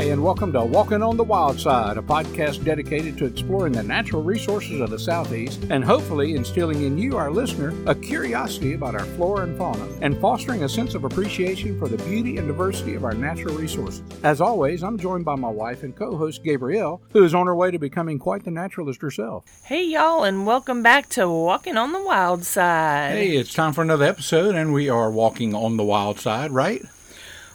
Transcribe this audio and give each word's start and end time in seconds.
Hi, 0.00 0.06
and 0.06 0.24
welcome 0.24 0.50
to 0.54 0.64
Walking 0.64 1.02
on 1.02 1.18
the 1.18 1.24
Wild 1.24 1.60
Side, 1.60 1.98
a 1.98 2.00
podcast 2.00 2.64
dedicated 2.64 3.18
to 3.18 3.26
exploring 3.26 3.74
the 3.74 3.82
natural 3.82 4.22
resources 4.22 4.80
of 4.80 4.88
the 4.88 4.98
Southeast 4.98 5.62
and 5.68 5.84
hopefully 5.84 6.36
instilling 6.36 6.84
in 6.84 6.96
you, 6.96 7.18
our 7.18 7.30
listener, 7.30 7.74
a 7.84 7.94
curiosity 7.94 8.72
about 8.72 8.94
our 8.94 9.04
flora 9.04 9.44
and 9.44 9.58
fauna 9.58 9.86
and 10.00 10.18
fostering 10.18 10.62
a 10.62 10.68
sense 10.70 10.94
of 10.94 11.04
appreciation 11.04 11.78
for 11.78 11.86
the 11.86 12.02
beauty 12.04 12.38
and 12.38 12.48
diversity 12.48 12.94
of 12.94 13.04
our 13.04 13.12
natural 13.12 13.54
resources. 13.54 14.02
As 14.22 14.40
always, 14.40 14.82
I'm 14.82 14.96
joined 14.96 15.26
by 15.26 15.34
my 15.34 15.50
wife 15.50 15.82
and 15.82 15.94
co 15.94 16.16
host, 16.16 16.42
Gabrielle, 16.44 17.02
who 17.12 17.22
is 17.22 17.34
on 17.34 17.46
her 17.46 17.54
way 17.54 17.70
to 17.70 17.78
becoming 17.78 18.18
quite 18.18 18.44
the 18.44 18.50
naturalist 18.50 19.02
herself. 19.02 19.44
Hey, 19.64 19.84
y'all, 19.84 20.24
and 20.24 20.46
welcome 20.46 20.82
back 20.82 21.10
to 21.10 21.28
Walking 21.28 21.76
on 21.76 21.92
the 21.92 22.02
Wild 22.02 22.44
Side. 22.44 23.12
Hey, 23.12 23.36
it's 23.36 23.52
time 23.52 23.74
for 23.74 23.82
another 23.82 24.06
episode, 24.06 24.54
and 24.54 24.72
we 24.72 24.88
are 24.88 25.10
walking 25.10 25.54
on 25.54 25.76
the 25.76 25.84
wild 25.84 26.18
side, 26.18 26.52
right? 26.52 26.80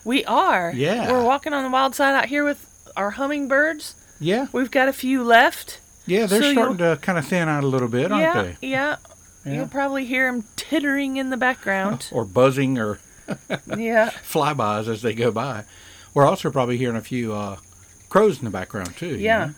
We 0.06 0.24
are. 0.26 0.72
Yeah. 0.74 1.12
We're 1.12 1.24
walking 1.26 1.52
on 1.54 1.64
the 1.64 1.70
wild 1.70 1.96
side 1.96 2.14
out 2.14 2.28
here 2.28 2.46
with 2.46 2.90
our 2.96 3.12
hummingbirds. 3.12 3.96
Yeah. 4.20 4.48
We've 4.54 4.72
got 4.72 4.88
a 4.88 4.94
few 4.94 5.24
left. 5.24 5.82
Yeah, 6.08 6.28
they're 6.28 6.42
So 6.42 6.52
starting 6.54 6.78
to 6.78 6.98
kind 7.02 7.18
of 7.18 7.28
thin 7.28 7.50
out 7.50 7.64
a 7.64 7.68
little 7.68 7.88
bit, 7.90 8.12
aren't 8.12 8.24
yeah, 8.24 8.42
they? 8.44 8.68
yeah. 8.68 8.96
Yeah. 9.44 9.54
You'll 9.54 9.68
probably 9.68 10.06
hear 10.06 10.32
them 10.32 10.44
tittering 10.56 11.18
in 11.18 11.30
the 11.32 11.38
background. 11.38 12.08
Or 12.14 12.24
buzzing 12.26 12.78
or 12.78 13.00
yeah. 13.76 14.12
flybys 14.12 14.88
as 14.88 15.02
they 15.02 15.14
go 15.14 15.32
by. 15.32 15.64
We're 16.14 16.26
also 16.26 16.50
probably 16.52 16.78
hearing 16.78 16.96
a 16.96 17.02
few 17.02 17.34
uh, 17.34 17.58
crows 18.10 18.40
in 18.40 18.46
the 18.46 18.52
background 18.52 18.96
too. 18.96 19.08
you 19.08 19.18
Yeah. 19.18 19.52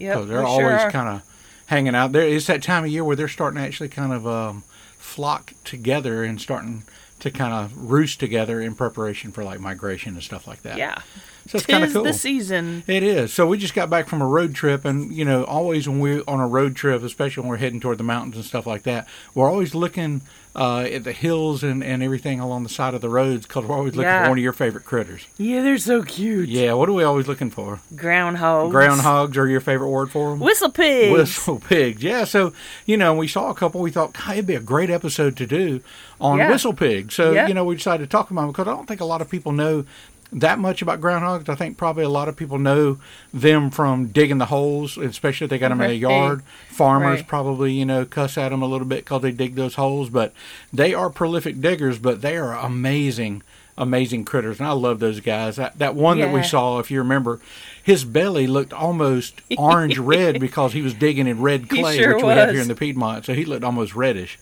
know? 0.00 0.14
So 0.14 0.24
they're 0.24 0.40
we 0.40 0.46
sure 0.46 0.72
always 0.72 0.92
kind 0.92 1.08
of 1.08 1.22
hanging 1.66 1.94
out 1.94 2.12
there. 2.12 2.22
It's 2.26 2.46
that 2.46 2.62
time 2.62 2.84
of 2.84 2.90
year 2.90 3.04
where 3.04 3.16
they're 3.16 3.28
starting 3.28 3.58
to 3.60 3.66
actually 3.66 3.90
kind 3.90 4.12
of 4.12 4.26
um, 4.26 4.62
flock 4.98 5.52
together 5.64 6.24
and 6.24 6.40
starting 6.40 6.84
to 7.20 7.30
kind 7.30 7.52
of 7.52 7.90
roost 7.90 8.20
together 8.20 8.60
in 8.60 8.74
preparation 8.74 9.32
for 9.32 9.44
like 9.44 9.60
migration 9.60 10.14
and 10.14 10.22
stuff 10.22 10.46
like 10.46 10.62
that. 10.62 10.78
Yeah. 10.78 11.00
So 11.48 11.56
it's 11.56 11.66
kind 11.66 11.84
of 11.84 11.92
cool. 11.92 12.02
the 12.04 12.12
season. 12.12 12.82
It 12.86 13.02
is. 13.02 13.32
So 13.32 13.46
we 13.46 13.58
just 13.58 13.74
got 13.74 13.90
back 13.90 14.08
from 14.08 14.22
a 14.22 14.26
road 14.26 14.54
trip, 14.54 14.84
and 14.84 15.12
you 15.12 15.24
know, 15.24 15.44
always 15.44 15.88
when 15.88 15.98
we're 16.00 16.22
on 16.28 16.40
a 16.40 16.46
road 16.48 16.76
trip, 16.76 17.02
especially 17.02 17.42
when 17.42 17.50
we're 17.50 17.56
heading 17.56 17.80
toward 17.80 17.98
the 17.98 18.04
mountains 18.04 18.36
and 18.36 18.44
stuff 18.44 18.66
like 18.66 18.82
that, 18.84 19.08
we're 19.34 19.48
always 19.48 19.74
looking 19.74 20.20
uh, 20.56 20.80
at 20.80 21.04
the 21.04 21.12
hills 21.12 21.62
and, 21.62 21.82
and 21.84 22.02
everything 22.02 22.40
along 22.40 22.64
the 22.64 22.68
side 22.68 22.92
of 22.92 23.00
the 23.00 23.08
roads 23.08 23.46
because 23.46 23.64
we're 23.64 23.76
always 23.76 23.94
looking 23.94 24.08
Yeah. 24.08 24.24
for 24.24 24.30
one 24.30 24.38
of 24.38 24.42
your 24.42 24.52
favorite 24.52 24.84
critters. 24.84 25.24
Yeah, 25.38 25.62
they're 25.62 25.78
so 25.78 26.02
cute. 26.02 26.48
Yeah, 26.48 26.72
what 26.72 26.88
are 26.88 26.92
we 26.92 27.04
always 27.04 27.28
looking 27.28 27.50
for? 27.50 27.78
Groundhogs. 27.94 28.72
Groundhogs 28.72 29.36
are 29.36 29.46
your 29.46 29.60
favorite 29.60 29.90
word 29.90 30.10
for 30.10 30.30
them? 30.30 30.40
Whistle 30.40 30.70
pigs. 30.70 31.12
Whistle 31.12 31.60
pigs. 31.60 32.02
Yeah, 32.02 32.24
so, 32.24 32.52
you 32.84 32.96
know, 32.96 33.14
we 33.14 33.28
saw 33.28 33.50
a 33.50 33.54
couple. 33.54 33.80
We 33.80 33.92
thought, 33.92 34.16
it'd 34.32 34.46
be 34.46 34.56
a 34.56 34.60
great 34.60 34.90
episode 34.90 35.36
to 35.36 35.46
do 35.46 35.82
on 36.20 36.38
Yeah. 36.38 36.50
whistle 36.50 36.72
pigs. 36.74 37.14
So, 37.14 37.30
Yeah. 37.30 37.46
you 37.46 37.54
know, 37.54 37.64
we 37.64 37.76
decided 37.76 38.02
to 38.02 38.10
talk 38.10 38.32
about 38.32 38.40
them 38.42 38.50
because 38.50 38.66
I 38.66 38.72
don't 38.72 38.88
think 38.88 39.00
a 39.00 39.04
lot 39.04 39.22
of 39.22 39.30
people 39.30 39.52
know 39.52 39.84
that 40.32 40.58
much 40.58 40.82
about 40.82 41.00
groundhogs. 41.00 41.48
I 41.48 41.54
think 41.54 41.76
probably 41.76 42.04
a 42.04 42.08
lot 42.08 42.28
of 42.28 42.36
people 42.36 42.58
know 42.58 42.98
them 43.32 43.70
from 43.70 44.06
digging 44.08 44.38
the 44.38 44.46
holes, 44.46 44.96
especially 44.96 45.46
if 45.46 45.50
they 45.50 45.58
got 45.58 45.70
them 45.70 45.80
in 45.80 45.90
a 45.90 45.94
yard. 45.94 46.42
Farmers 46.68 47.20
Right. 47.20 47.28
probably, 47.28 47.72
you 47.72 47.84
know, 47.84 48.04
cuss 48.04 48.38
at 48.38 48.50
them 48.50 48.62
a 48.62 48.66
little 48.66 48.86
bit 48.86 49.04
because 49.04 49.22
they 49.22 49.32
dig 49.32 49.54
those 49.56 49.74
holes. 49.74 50.08
But 50.10 50.32
they 50.72 50.94
are 50.94 51.10
prolific 51.10 51.60
diggers, 51.60 51.98
but 51.98 52.22
they 52.22 52.36
are 52.36 52.54
amazing 52.54 53.42
amazing 53.78 54.26
critters, 54.26 54.58
and 54.58 54.68
I 54.68 54.72
love 54.72 54.98
those 54.98 55.20
guys. 55.20 55.56
That 55.56 55.78
that 55.78 55.94
one 55.94 56.18
that 56.18 56.32
we 56.34 56.42
saw, 56.42 56.80
if 56.80 56.90
you 56.90 56.98
remember, 56.98 57.40
his 57.82 58.04
belly 58.04 58.46
looked 58.46 58.74
almost 58.74 59.40
orange 59.56 59.96
red 59.96 60.38
because 60.38 60.74
he 60.74 60.82
was 60.82 60.92
digging 60.92 61.26
in 61.26 61.40
red 61.40 61.68
clay, 61.70 61.96
sure 61.96 62.14
which 62.16 62.22
we 62.24 62.30
have 62.30 62.50
here 62.50 62.60
in 62.60 62.68
the 62.68 62.74
Piedmont. 62.74 63.24
So 63.24 63.32
he 63.32 63.46
looked 63.46 63.64
almost 63.64 63.94
reddish. 63.94 64.38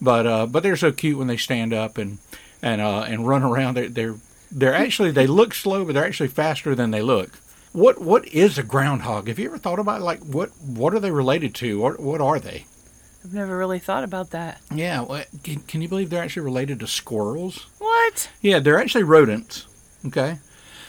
But 0.00 0.26
uh, 0.26 0.46
but 0.46 0.62
they're 0.62 0.76
so 0.76 0.92
cute 0.92 1.18
when 1.18 1.26
they 1.26 1.36
stand 1.36 1.74
up 1.74 1.98
and 1.98 2.18
and 2.62 2.80
uh, 2.80 3.02
and 3.02 3.28
run 3.28 3.42
around. 3.50 3.74
They're 3.76 3.88
they're 3.90 4.14
they're 4.50 4.74
actually 4.74 5.10
they 5.10 5.26
look 5.26 5.54
slow, 5.54 5.84
but 5.84 5.94
they're 5.94 6.06
actually 6.06 6.28
faster 6.28 6.74
than 6.74 6.90
they 6.90 7.02
look. 7.02 7.38
What 7.72 8.00
what 8.00 8.26
is 8.28 8.58
a 8.58 8.62
groundhog? 8.62 9.28
Have 9.28 9.38
you 9.38 9.46
ever 9.46 9.58
thought 9.58 9.78
about 9.78 10.02
like 10.02 10.20
what 10.20 10.50
what 10.60 10.94
are 10.94 11.00
they 11.00 11.10
related 11.10 11.54
to? 11.56 11.78
What 11.78 12.00
what 12.00 12.20
are 12.20 12.40
they? 12.40 12.66
I've 13.24 13.34
never 13.34 13.56
really 13.56 13.78
thought 13.78 14.02
about 14.02 14.30
that. 14.30 14.62
Yeah, 14.74 15.02
what, 15.02 15.28
can, 15.42 15.60
can 15.60 15.82
you 15.82 15.88
believe 15.88 16.08
they're 16.08 16.22
actually 16.22 16.44
related 16.44 16.80
to 16.80 16.86
squirrels? 16.86 17.66
What? 17.78 18.30
Yeah, 18.40 18.60
they're 18.60 18.80
actually 18.80 19.04
rodents. 19.04 19.66
Okay. 20.06 20.38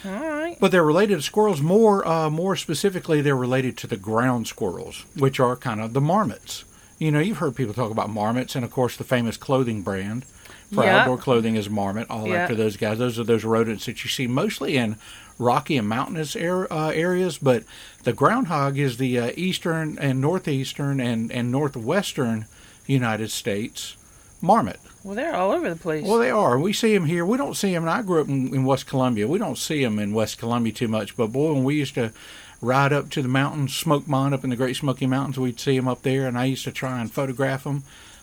All 0.05 0.11
right. 0.11 0.57
But 0.59 0.71
they're 0.71 0.83
related 0.83 1.15
to 1.15 1.21
squirrels. 1.21 1.61
More, 1.61 2.07
uh, 2.07 2.29
more 2.29 2.55
specifically, 2.55 3.21
they're 3.21 3.35
related 3.35 3.77
to 3.79 3.87
the 3.87 3.97
ground 3.97 4.47
squirrels, 4.47 5.05
which 5.17 5.41
are 5.41 5.57
kind 5.57 5.81
of 5.81 5.91
the 5.91 5.99
marmots. 5.99 6.63
You 6.97 7.11
know, 7.11 7.19
you've 7.19 7.39
heard 7.39 7.55
people 7.55 7.73
talk 7.73 7.91
about 7.91 8.09
marmots, 8.09 8.55
and 8.55 8.63
of 8.63 8.71
course, 8.71 8.95
the 8.95 9.03
famous 9.03 9.35
clothing 9.35 9.81
brand 9.81 10.25
for 10.71 10.83
Yeah. 10.83 10.99
outdoor 11.01 11.17
clothing 11.17 11.55
is 11.55 11.69
Marmot. 11.69 12.09
All 12.09 12.27
Yeah. 12.27 12.35
after 12.43 12.55
those 12.55 12.77
guys. 12.77 12.97
Those 12.97 13.19
are 13.19 13.23
those 13.23 13.43
rodents 13.43 13.85
that 13.85 14.03
you 14.03 14.09
see 14.09 14.27
mostly 14.27 14.77
in 14.77 14.95
rocky 15.39 15.77
and 15.77 15.87
mountainous 15.87 16.35
air, 16.35 16.71
uh, 16.71 16.89
areas. 16.91 17.37
But 17.37 17.63
the 18.03 18.13
groundhog 18.13 18.77
is 18.77 18.97
the 18.97 19.17
uh, 19.19 19.31
eastern 19.35 19.97
and 19.99 20.21
northeastern 20.21 20.99
and 20.99 21.31
and 21.31 21.51
northwestern 21.51 22.45
United 22.87 23.31
States 23.31 23.95
marmot. 24.41 24.79
Well, 25.03 25.15
they're 25.15 25.35
all 25.35 25.51
over 25.51 25.69
the 25.69 25.75
place. 25.75 26.05
Well, 26.05 26.19
they 26.19 26.29
are. 26.29 26.59
We 26.59 26.73
see 26.73 26.93
them 26.93 27.05
here. 27.05 27.25
We 27.25 27.37
don't 27.37 27.55
see 27.55 27.73
them. 27.73 27.83
And 27.83 27.89
I 27.89 28.01
grew 28.03 28.21
up 28.21 28.29
in, 28.29 28.53
in 28.53 28.63
West 28.65 28.85
Columbia. 28.87 29.27
We 29.27 29.39
don't 29.39 29.57
see 29.57 29.83
them 29.83 29.97
in 29.99 30.13
West 30.13 30.37
Columbia 30.37 30.73
too 30.73 30.87
much. 30.87 31.17
But 31.17 31.27
boy, 31.31 31.53
when 31.53 31.63
we 31.63 31.75
used 31.75 31.95
to 31.95 32.11
ride 32.61 32.93
up 32.93 33.09
to 33.11 33.21
the 33.23 33.27
mountains, 33.27 33.75
smoke 33.75 34.07
mine 34.07 34.33
up 34.33 34.43
in 34.43 34.51
the 34.51 34.55
Great 34.55 34.75
Smoky 34.75 35.07
Mountains, 35.07 35.39
we'd 35.39 35.59
see 35.59 35.75
them 35.75 35.87
up 35.87 36.03
there, 36.03 36.27
and 36.27 36.37
I 36.37 36.45
used 36.45 36.63
to 36.65 36.71
try 36.71 37.01
and 37.01 37.11
photograph 37.11 37.63
them. 37.63 37.81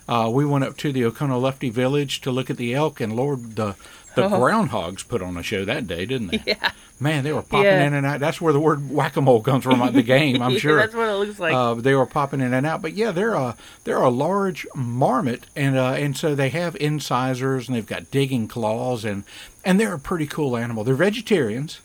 Uh, 0.08 0.30
we 0.32 0.44
went 0.46 0.64
up 0.64 0.76
to 0.78 0.90
the 0.92 1.02
Oconaluftee 1.02 1.70
Village 1.72 2.20
to 2.22 2.30
look 2.30 2.48
at 2.50 2.56
the 2.56 2.74
elk, 2.74 3.00
and 3.00 3.14
Lord, 3.14 3.56
the 3.56 3.74
the 4.14 4.24
Oh. 4.24 4.30
groundhogs 4.30 5.06
put 5.06 5.22
on 5.22 5.36
a 5.36 5.44
show 5.44 5.64
that 5.64 5.86
day, 5.86 6.04
didn't 6.04 6.28
they? 6.28 6.42
yeah. 6.46 6.72
Man, 6.98 7.22
they 7.22 7.32
were 7.32 7.42
popping 7.42 7.66
Yeah. 7.66 7.84
in 7.86 7.94
and 7.94 8.04
out. 8.04 8.18
That's 8.18 8.40
where 8.40 8.52
the 8.52 8.58
word 8.58 8.90
whack 8.90 9.16
a 9.16 9.20
mole 9.20 9.40
comes 9.42 9.62
from, 9.62 9.92
the 9.92 10.02
game. 10.02 10.42
I'm 10.42 10.50
Yeah, 10.52 10.58
sure. 10.58 10.76
That's 10.78 10.94
what 10.94 11.08
it 11.08 11.12
looks 11.14 11.38
like. 11.38 11.54
Uh, 11.54 11.74
they 11.74 11.94
were 11.94 12.06
popping 12.06 12.40
in 12.40 12.52
and 12.52 12.66
out, 12.66 12.82
but 12.82 12.94
yeah, 12.94 13.12
they're 13.12 13.34
a 13.34 13.54
they're 13.84 14.02
a 14.02 14.08
large 14.08 14.66
marmot, 14.74 15.44
and 15.54 15.76
uh, 15.76 15.92
and 15.92 16.16
so 16.16 16.34
they 16.34 16.48
have 16.48 16.74
incisors 16.80 17.68
and 17.68 17.76
they've 17.76 17.86
got 17.86 18.10
digging 18.10 18.48
claws, 18.48 19.04
and 19.04 19.22
and 19.64 19.78
they're 19.78 19.94
a 19.94 19.98
pretty 20.00 20.26
cool 20.26 20.56
animal. 20.56 20.82
They're 20.82 20.96
vegetarians, 20.96 21.78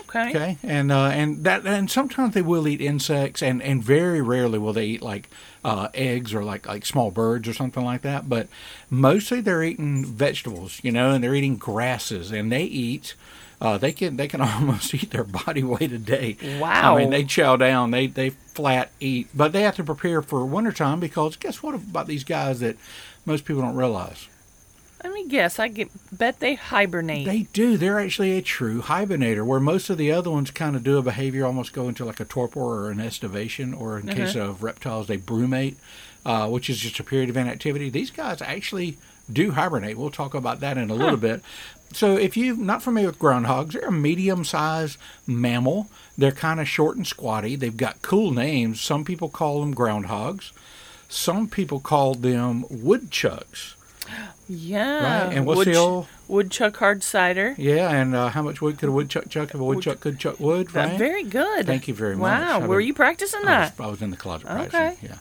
okay. 0.00 0.30
okay, 0.30 0.58
and 0.62 0.90
uh, 0.90 1.06
and 1.06 1.44
that 1.44 1.66
and 1.66 1.90
sometimes 1.90 2.34
they 2.34 2.42
will 2.42 2.66
eat 2.68 2.80
insects, 2.80 3.42
and 3.42 3.62
and 3.62 3.82
very 3.82 4.20
rarely 4.20 4.58
will 4.58 4.72
they 4.72 4.86
eat 4.86 5.02
like 5.02 5.28
uh, 5.64 5.88
eggs 5.94 6.34
or 6.34 6.44
like 6.44 6.66
like 6.66 6.84
small 6.84 7.10
birds 7.10 7.48
or 7.48 7.52
something 7.52 7.84
like 7.84 8.02
that. 8.02 8.28
But 8.28 8.48
mostly 8.90 9.40
they're 9.40 9.62
eating 9.62 10.04
vegetables, 10.04 10.80
you 10.82 10.92
know, 10.92 11.10
and 11.10 11.22
they're 11.22 11.34
eating 11.34 11.56
grasses, 11.56 12.30
and 12.32 12.50
they 12.50 12.64
eat. 12.64 13.14
Uh, 13.60 13.78
they 13.78 13.92
can 13.92 14.16
they 14.16 14.26
can 14.26 14.40
almost 14.40 14.92
eat 14.94 15.10
their 15.10 15.24
body 15.24 15.62
weight 15.62 15.92
a 15.92 15.98
day. 15.98 16.36
Wow. 16.60 16.96
I 16.96 17.00
mean, 17.00 17.10
they 17.10 17.24
chow 17.24 17.56
down. 17.56 17.90
They 17.92 18.08
they 18.08 18.30
flat 18.30 18.90
eat, 19.00 19.28
but 19.34 19.52
they 19.52 19.62
have 19.62 19.76
to 19.76 19.84
prepare 19.84 20.20
for 20.20 20.44
wintertime 20.44 21.00
because 21.00 21.36
guess 21.36 21.62
what 21.62 21.74
about 21.74 22.06
these 22.06 22.24
guys 22.24 22.60
that 22.60 22.76
most 23.24 23.44
people 23.44 23.62
don't 23.62 23.76
realize? 23.76 24.28
Let 25.02 25.12
me 25.12 25.26
guess. 25.26 25.58
I 25.58 25.68
get, 25.68 25.90
bet 26.16 26.38
they 26.40 26.54
hibernate. 26.54 27.26
They 27.26 27.42
do. 27.52 27.76
They're 27.76 27.98
actually 27.98 28.36
a 28.38 28.42
true 28.42 28.82
hibernator, 28.82 29.44
where 29.44 29.60
most 29.60 29.90
of 29.90 29.98
the 29.98 30.12
other 30.12 30.30
ones 30.30 30.50
kind 30.50 30.76
of 30.76 30.84
do 30.84 30.96
a 30.98 31.02
behavior, 31.02 31.44
almost 31.44 31.72
go 31.72 31.88
into 31.88 32.04
like 32.04 32.20
a 32.20 32.24
torpor 32.24 32.60
or 32.60 32.90
an 32.90 33.00
estivation, 33.00 33.74
or 33.74 33.98
in 33.98 34.06
case 34.06 34.36
of 34.36 34.62
reptiles, 34.62 35.08
they 35.08 35.18
brumate, 35.18 35.74
uh, 36.24 36.48
which 36.48 36.70
is 36.70 36.78
just 36.78 37.00
a 37.00 37.04
period 37.04 37.30
of 37.30 37.36
inactivity. 37.36 37.90
These 37.90 38.10
guys 38.10 38.40
actually 38.40 38.96
do 39.32 39.52
hibernate. 39.52 39.98
We'll 39.98 40.10
talk 40.10 40.34
about 40.34 40.60
that 40.60 40.78
in 40.78 40.90
a 40.90 40.94
little 40.94 41.16
bit. 41.16 41.42
So, 41.92 42.16
if 42.16 42.36
you're 42.36 42.56
not 42.56 42.82
familiar 42.82 43.08
with 43.10 43.18
groundhogs, 43.18 43.72
they're 43.72 43.88
a 43.88 43.92
medium-sized 43.92 44.96
mammal. 45.26 45.88
They're 46.16 46.32
kind 46.32 46.60
of 46.60 46.68
short 46.68 46.96
and 46.96 47.06
squatty. 47.06 47.54
They've 47.56 47.76
got 47.76 48.02
cool 48.02 48.30
names. 48.30 48.80
Some 48.80 49.04
people 49.04 49.28
call 49.28 49.60
them 49.60 49.74
groundhogs. 49.74 50.52
Some 51.08 51.48
people 51.48 51.80
call 51.80 52.14
them 52.14 52.64
woodchucks. 52.70 53.74
Yeah. 54.48 55.24
Right, 55.26 55.36
and 55.36 55.46
what's 55.46 55.58
Wood- 55.58 55.66
the 55.68 55.76
old- 55.76 56.06
woodchuck 56.28 56.76
hard 56.76 57.02
cider? 57.02 57.54
Yeah, 57.58 57.90
and 57.90 58.14
uh, 58.14 58.28
how 58.30 58.42
much 58.42 58.60
wood 58.60 58.78
could 58.78 58.88
a 58.88 58.92
woodchuck 58.92 59.28
chuck 59.28 59.50
if 59.54 59.60
a 59.60 59.64
woodchuck 59.64 60.00
could 60.00 60.18
chuck 60.18 60.38
wood? 60.40 60.68
That- 60.68 60.90
Right? 60.90 60.98
Very 60.98 61.22
good. 61.24 61.66
Thank 61.66 61.88
you 61.88 61.94
very 61.94 62.16
much. 62.16 62.22
Wow. 62.40 62.56
I've 62.60 62.66
Were 62.68 62.78
been- 62.78 62.86
you 62.88 62.94
practicing 62.94 63.40
I 63.42 63.46
that? 63.46 63.78
was, 63.78 63.86
I 63.86 63.90
was 63.90 64.02
in 64.02 64.10
the 64.10 64.16
closet 64.16 64.46
Okay. 64.50 64.68
practicing. 64.68 65.08
Yeah. 65.10 65.16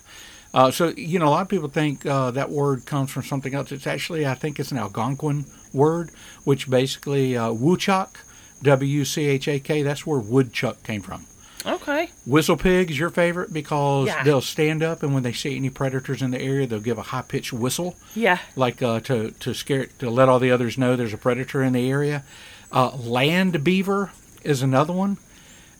Uh, 0.54 0.70
so 0.70 0.90
you 0.98 1.18
know, 1.18 1.28
a 1.28 1.30
lot 1.30 1.42
of 1.44 1.50
people 1.50 1.70
think 1.70 2.06
uh, 2.06 2.30
that 2.32 2.50
word 2.50 2.86
comes 2.86 3.10
from 3.10 3.24
something 3.24 3.54
else. 3.56 3.72
It's 3.72 3.88
actually, 3.88 4.26
I 4.28 4.34
think, 4.36 4.60
it's 4.60 4.72
an 4.72 4.78
Algonquin 4.78 5.46
word, 5.74 6.12
which 6.44 6.70
basically 6.70 7.38
uh, 7.38 7.52
woodchuck, 7.54 8.20
W 8.62 9.06
C 9.06 9.28
H 9.28 9.48
A 9.48 9.60
K. 9.60 9.82
That's 9.82 10.06
where 10.06 10.20
woodchuck 10.20 10.84
came 10.84 11.02
from. 11.02 11.26
Okay. 11.66 12.10
Whistle 12.26 12.58
pig 12.58 12.90
is 12.92 12.98
your 13.00 13.10
favorite 13.10 13.54
because 13.54 14.08
Yeah. 14.08 14.24
they'll 14.24 14.42
stand 14.42 14.82
up 14.84 15.04
and 15.04 15.14
when 15.14 15.24
they 15.24 15.34
see 15.34 15.56
any 15.56 15.70
predators 15.70 16.22
in 16.22 16.32
the 16.32 16.42
area, 16.42 16.66
they'll 16.68 16.80
give 16.80 16.98
a 16.98 17.04
high 17.04 17.22
pitched 17.22 17.54
whistle, 17.54 17.96
Yeah. 18.16 18.40
like 18.56 18.82
uh, 18.82 19.00
to 19.02 19.32
to 19.32 19.54
scare 19.54 19.88
to 20.00 20.10
let 20.10 20.28
all 20.30 20.40
the 20.40 20.52
others 20.52 20.78
know 20.78 20.96
there's 20.96 21.14
a 21.14 21.18
predator 21.18 21.62
in 21.62 21.74
the 21.74 21.90
area. 21.90 22.24
Uh, 22.72 22.96
land 22.96 23.64
beaver 23.64 24.12
is 24.44 24.62
another 24.62 24.94
one, 24.94 25.18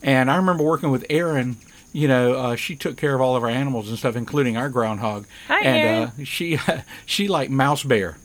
and 0.04 0.30
I 0.30 0.36
remember 0.36 0.64
working 0.64 0.92
with 0.92 1.06
Erin. 1.10 1.58
You 1.94 2.08
know, 2.08 2.34
uh, 2.36 2.56
she 2.56 2.76
took 2.76 2.96
care 2.96 3.14
of 3.16 3.22
all 3.22 3.36
of 3.36 3.44
our 3.44 3.50
animals 3.50 3.90
and 3.90 3.98
stuff, 3.98 4.16
including 4.16 4.56
our 4.56 4.70
groundhog. 4.70 5.26
Hi, 5.48 5.60
and 5.62 6.06
uh, 6.20 6.24
she 6.24 6.60
she 7.06 7.28
liked 7.28 7.52
mouse 7.52 7.84
bear. 7.84 8.18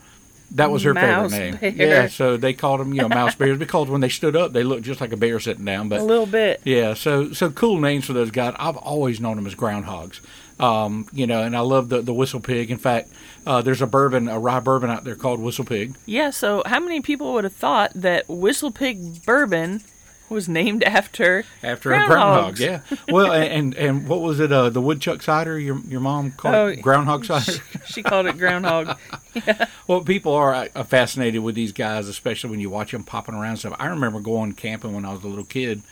That 0.52 0.70
was 0.70 0.82
her 0.84 0.94
Mouse 0.94 1.32
favorite 1.32 1.60
bear. 1.60 1.70
name. 1.72 1.80
Yeah, 1.80 2.06
so 2.08 2.36
they 2.36 2.52
called 2.52 2.80
them, 2.80 2.94
you 2.94 3.02
know, 3.02 3.08
mouse 3.08 3.34
bears 3.34 3.58
because 3.58 3.88
when 3.88 4.00
they 4.00 4.08
stood 4.08 4.36
up, 4.36 4.52
they 4.52 4.62
looked 4.62 4.82
just 4.84 5.00
like 5.00 5.12
a 5.12 5.16
bear 5.16 5.40
sitting 5.40 5.64
down. 5.64 5.88
But 5.88 6.00
a 6.00 6.04
little 6.04 6.26
bit. 6.26 6.60
yeah, 6.64 6.94
so 6.94 7.32
so 7.32 7.50
cool 7.50 7.78
names 7.80 8.04
for 8.04 8.12
those 8.12 8.30
guys. 8.30 8.54
I've 8.58 8.76
always 8.76 9.20
known 9.20 9.36
them 9.36 9.46
as 9.46 9.54
groundhogs. 9.54 10.20
Um, 10.58 11.06
you 11.12 11.26
know, 11.26 11.42
and 11.42 11.54
I 11.56 11.60
love 11.60 11.88
the 11.90 12.00
the 12.00 12.14
whistle 12.14 12.40
pig. 12.40 12.70
In 12.70 12.78
fact, 12.78 13.10
uh, 13.46 13.60
there's 13.60 13.82
a 13.82 13.86
bourbon, 13.86 14.28
a 14.28 14.38
rye 14.38 14.60
bourbon 14.60 14.88
out 14.88 15.04
there 15.04 15.16
called 15.16 15.40
Whistle 15.40 15.64
Pig. 15.64 15.96
Yeah, 16.06 16.30
so 16.30 16.62
how 16.64 16.80
many 16.80 17.00
people 17.00 17.34
would 17.34 17.44
have 17.44 17.52
thought 17.52 17.92
that 17.94 18.26
Whistle 18.28 18.70
Pig 18.70 19.24
Bourbon 19.26 19.82
was 20.28 20.48
named 20.48 20.82
after 20.84 21.44
After 21.62 21.92
a 21.92 22.06
groundhog, 22.06 22.56
groundhogs? 22.56 22.58
yeah. 22.60 22.80
Well, 23.08 23.32
and 23.32 23.74
and 23.74 24.08
what 24.08 24.20
was 24.20 24.40
it? 24.40 24.50
Uh, 24.52 24.70
the 24.70 24.80
woodchuck 24.80 25.22
cider. 25.22 25.58
Your 25.58 25.78
your 25.86 26.00
mom 26.00 26.32
called 26.32 26.54
Oh, 26.54 26.66
it 26.68 26.82
groundhog 26.82 27.24
cider. 27.24 27.52
She 27.86 28.02
called 28.02 28.26
it 28.26 28.38
groundhog. 28.38 28.98
Well, 29.86 30.00
people 30.00 30.32
are 30.34 30.68
uh, 30.74 30.82
fascinated 30.84 31.42
with 31.42 31.54
these 31.54 31.70
guys, 31.72 32.08
especially 32.08 32.50
when 32.50 32.58
you 32.60 32.70
watch 32.70 32.90
them 32.90 33.04
popping 33.04 33.34
around 33.36 33.58
stuff. 33.58 33.76
I 33.78 33.86
remember 33.86 34.18
going 34.18 34.52
camping 34.54 34.92
when 34.94 35.04
I 35.04 35.12
was 35.12 35.22
a 35.22 35.28
little 35.28 35.44
kid, 35.44 35.82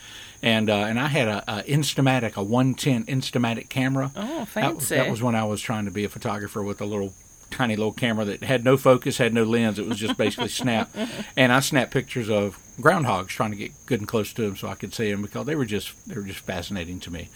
and 0.43 0.69
uh, 0.69 0.73
and 0.79 0.99
I 0.99 1.07
had 1.07 1.27
a, 1.29 1.59
a 1.59 1.63
Instamatic, 1.63 2.35
a 2.35 2.43
110 2.43 3.05
Instamatic 3.05 3.69
camera. 3.69 4.11
Oh, 4.15 4.39
That 4.39 4.47
fancy. 4.49 4.95
that 4.95 5.09
was 5.09 5.21
when 5.21 5.35
I 5.35 5.45
was 5.45 5.61
trying 5.61 5.85
to 5.85 5.91
be 5.91 6.03
a 6.03 6.09
photographer 6.09 6.61
with 6.61 6.81
a 6.81 6.85
little 6.85 7.13
tiny 7.51 7.75
little 7.77 7.93
camera 7.93 8.25
that 8.25 8.43
had 8.43 8.65
no 8.65 8.75
focus, 8.75 9.17
had 9.17 9.33
no 9.33 9.43
lens. 9.43 9.79
It 9.79 9.85
was 9.87 9.97
just 9.97 10.17
basically 10.17 10.49
snap. 10.49 10.93
And 11.37 11.53
I 11.53 11.61
snapped 11.61 11.91
pictures 11.91 12.29
of 12.29 12.57
groundhogs, 12.79 13.27
trying 13.27 13.51
to 13.51 13.57
get 13.57 13.71
good 13.85 13.99
and 13.99 14.07
close 14.07 14.33
to 14.33 14.41
them 14.41 14.55
so 14.55 14.67
I 14.67 14.75
could 14.75 14.93
see 14.93 15.09
them 15.11 15.21
because 15.21 15.45
they 15.45 15.55
were 15.55 15.65
just 15.65 15.93
they 16.07 16.15
were 16.15 16.23
just 16.23 16.39
fascinating 16.39 16.99
to 17.01 17.11
me. 17.11 17.29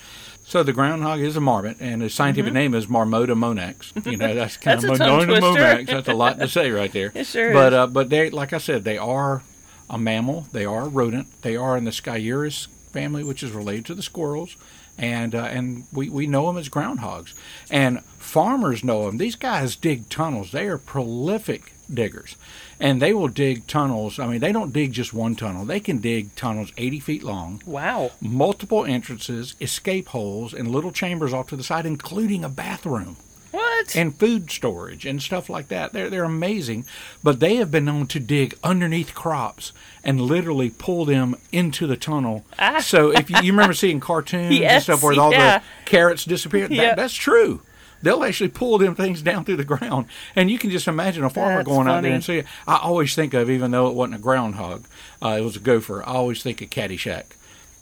So 0.45 0.63
the 0.63 0.73
groundhog 0.73 1.19
is 1.19 1.35
a 1.35 1.41
marmot, 1.41 1.77
and 1.79 2.01
his 2.01 2.13
scientific 2.13 2.53
name 2.53 2.73
is 2.73 2.87
Marmota 2.87 3.37
monax. 3.37 3.93
You 4.09 4.17
know, 4.17 4.33
that's 4.33 4.57
kind 4.65 4.79
Mm-hmm. 4.79 4.87
That's 4.87 4.99
of 4.99 5.07
a 5.07 5.33
Marmota 5.33 5.41
monax. 5.41 5.85
That's 5.87 6.07
a 6.07 6.13
lot 6.13 6.39
to 6.39 6.47
say 6.47 6.71
right 6.71 6.91
there. 6.91 7.11
It 7.15 7.25
sure 7.27 7.53
but 7.53 7.73
uh, 7.73 7.87
but 7.87 8.09
they, 8.09 8.29
like 8.29 8.53
I 8.53 8.57
said, 8.57 8.83
they 8.83 8.97
are 8.97 9.43
a 9.89 9.97
mammal. 9.97 10.47
They 10.51 10.65
are 10.65 10.83
a 10.83 10.89
rodent. 10.89 11.41
They 11.41 11.55
are 11.55 11.77
in 11.77 11.83
the 11.83 11.91
Sciurus 11.91 12.67
family, 12.91 13.23
which 13.23 13.43
is 13.43 13.51
related 13.51 13.85
to 13.87 13.95
the 13.95 14.01
squirrels, 14.01 14.55
and 14.97 15.35
uh, 15.35 15.43
and 15.43 15.85
we, 15.93 16.09
we 16.09 16.25
know 16.27 16.47
them 16.47 16.57
as 16.57 16.69
groundhogs. 16.69 17.33
And 17.69 18.03
farmers 18.17 18.83
know 18.83 19.05
them. 19.05 19.17
These 19.17 19.35
guys 19.35 19.75
dig 19.75 20.09
tunnels. 20.09 20.51
They 20.51 20.67
are 20.67 20.77
prolific 20.77 21.73
diggers, 21.93 22.35
and 22.79 23.01
they 23.01 23.13
will 23.13 23.27
dig 23.27 23.65
tunnels. 23.67 24.19
I 24.19 24.27
mean, 24.27 24.39
they 24.39 24.51
don't 24.51 24.73
dig 24.73 24.93
just 24.93 25.13
one 25.13 25.35
tunnel. 25.35 25.65
They 25.65 25.79
can 25.79 25.97
dig 25.99 26.35
tunnels 26.35 26.71
80 26.77 26.99
feet 26.99 27.23
long, 27.23 27.61
Wow. 27.65 28.11
multiple 28.21 28.85
entrances, 28.85 29.55
escape 29.59 30.09
holes, 30.09 30.53
and 30.53 30.69
little 30.71 30.91
chambers 30.91 31.33
off 31.33 31.47
to 31.49 31.55
the 31.55 31.63
side, 31.63 31.85
including 31.85 32.43
a 32.43 32.49
bathroom 32.49 33.17
What? 33.51 33.95
and 33.95 34.15
food 34.15 34.51
storage 34.51 35.05
and 35.05 35.21
stuff 35.21 35.49
like 35.49 35.69
that. 35.69 35.91
They're 35.93 36.09
they're 36.09 36.23
amazing, 36.23 36.85
but 37.23 37.39
they 37.39 37.55
have 37.55 37.71
been 37.71 37.85
known 37.85 38.05
to 38.07 38.19
dig 38.19 38.55
underneath 38.63 39.13
crops 39.15 39.71
and 40.03 40.21
literally 40.21 40.69
pull 40.69 41.05
them 41.05 41.35
into 41.51 41.87
the 41.87 41.97
tunnel. 41.97 42.45
Ah. 42.59 42.79
So 42.79 43.11
if 43.11 43.29
you, 43.29 43.37
you 43.41 43.51
remember 43.51 43.73
seeing 43.73 43.99
cartoons 43.99 44.59
and 44.61 44.83
stuff 44.83 45.01
where 45.03 45.19
all 45.19 45.31
yeah. 45.31 45.59
the 45.59 45.63
carrots 45.85 46.25
disappear, 46.25 46.67
that, 46.67 46.73
Yeah. 46.75 46.95
that's 46.95 47.13
true. 47.15 47.61
They'll 48.01 48.23
actually 48.23 48.49
pull 48.49 48.77
them 48.77 48.95
things 48.95 49.21
down 49.21 49.45
through 49.45 49.57
the 49.57 49.63
ground, 49.63 50.05
and 50.35 50.49
you 50.49 50.57
can 50.57 50.69
just 50.69 50.87
imagine 50.87 51.23
a 51.23 51.29
farmer 51.29 51.57
That's 51.57 51.67
going 51.67 51.87
out 51.87 52.03
there 52.03 52.13
and 52.13 52.23
see 52.23 52.37
it. 52.39 52.45
I 52.67 52.77
always 52.77 53.13
think 53.15 53.33
of, 53.33 53.49
even 53.49 53.71
though 53.71 53.87
it 53.87 53.93
wasn't 53.95 54.15
a 54.15 54.19
groundhog, 54.19 54.85
uh, 55.21 55.35
it 55.39 55.41
was 55.41 55.55
a 55.55 55.59
gopher. 55.59 56.01
I 56.03 56.13
always 56.13 56.41
think 56.43 56.61
of 56.61 56.69
Caddyshack. 56.69 57.25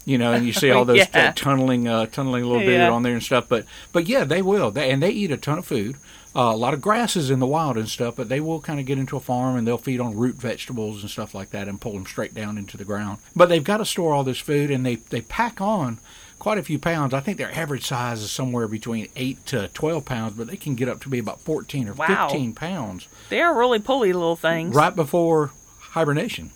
You 0.05 0.17
know, 0.17 0.31
and 0.31 0.45
you 0.45 0.53
see 0.53 0.71
all 0.71 0.85
those 0.91 0.97
Yeah. 1.13 1.29
uh, 1.29 1.31
tunneling, 1.35 1.87
uh, 1.87 2.05
tunneling 2.05 2.43
a 2.43 2.47
little 2.47 2.61
bit 2.61 2.77
Yeah. 2.79 2.89
on 2.91 3.03
there 3.03 3.11
and 3.13 3.21
stuff. 3.21 3.45
But 3.49 3.65
but 3.91 4.07
yeah, 4.07 4.23
they 4.23 4.41
will. 4.41 4.71
They, 4.71 4.89
and 4.89 5.03
they 5.03 5.09
eat 5.09 5.31
a 5.31 5.37
ton 5.37 5.57
of 5.57 5.65
food. 5.65 5.97
Uh, 6.35 6.53
a 6.53 6.55
lot 6.55 6.73
of 6.73 6.79
grasses 6.81 7.29
in 7.29 7.39
the 7.39 7.45
wild 7.47 7.77
and 7.77 7.89
stuff, 7.89 8.15
but 8.15 8.29
they 8.29 8.39
will 8.39 8.61
kind 8.61 8.79
of 8.79 8.85
get 8.85 8.97
into 8.99 9.17
a 9.17 9.19
farm 9.19 9.55
and 9.57 9.67
they'll 9.67 9.77
feed 9.77 9.99
on 9.99 10.15
root 10.15 10.35
vegetables 10.35 11.01
and 11.01 11.09
stuff 11.09 11.33
like 11.35 11.49
that 11.49 11.67
and 11.67 11.81
pull 11.81 11.93
them 11.93 12.05
straight 12.05 12.33
down 12.33 12.57
into 12.57 12.77
the 12.77 12.85
ground. 12.85 13.17
But 13.35 13.49
they've 13.49 13.63
got 13.63 13.77
to 13.77 13.85
store 13.85 14.13
all 14.13 14.23
this 14.23 14.37
food 14.39 14.69
and 14.71 14.85
they, 14.85 14.95
they 14.95 15.21
pack 15.21 15.59
on 15.59 15.97
quite 16.39 16.57
a 16.57 16.63
few 16.63 16.77
pounds. 16.79 17.13
I 17.13 17.19
think 17.19 17.37
their 17.37 17.51
average 17.53 17.85
size 17.87 18.21
is 18.21 18.31
somewhere 18.31 18.67
between 18.67 19.07
8 19.15 19.45
to 19.47 19.67
12 19.69 20.05
pounds, 20.05 20.33
but 20.37 20.47
they 20.47 20.55
can 20.57 20.75
get 20.75 20.87
up 20.89 21.01
to 21.01 21.09
be 21.09 21.19
about 21.19 21.39
14 21.41 21.89
or 21.89 21.93
Wow. 21.93 22.27
15 22.29 22.53
pounds 22.53 23.07
They 23.29 23.41
are 23.41 23.57
really 23.57 23.79
pulley 23.79 24.13
little 24.13 24.35
things. 24.35 24.75
right 24.75 24.95
before 24.95 25.51
hibernation. 25.91 26.51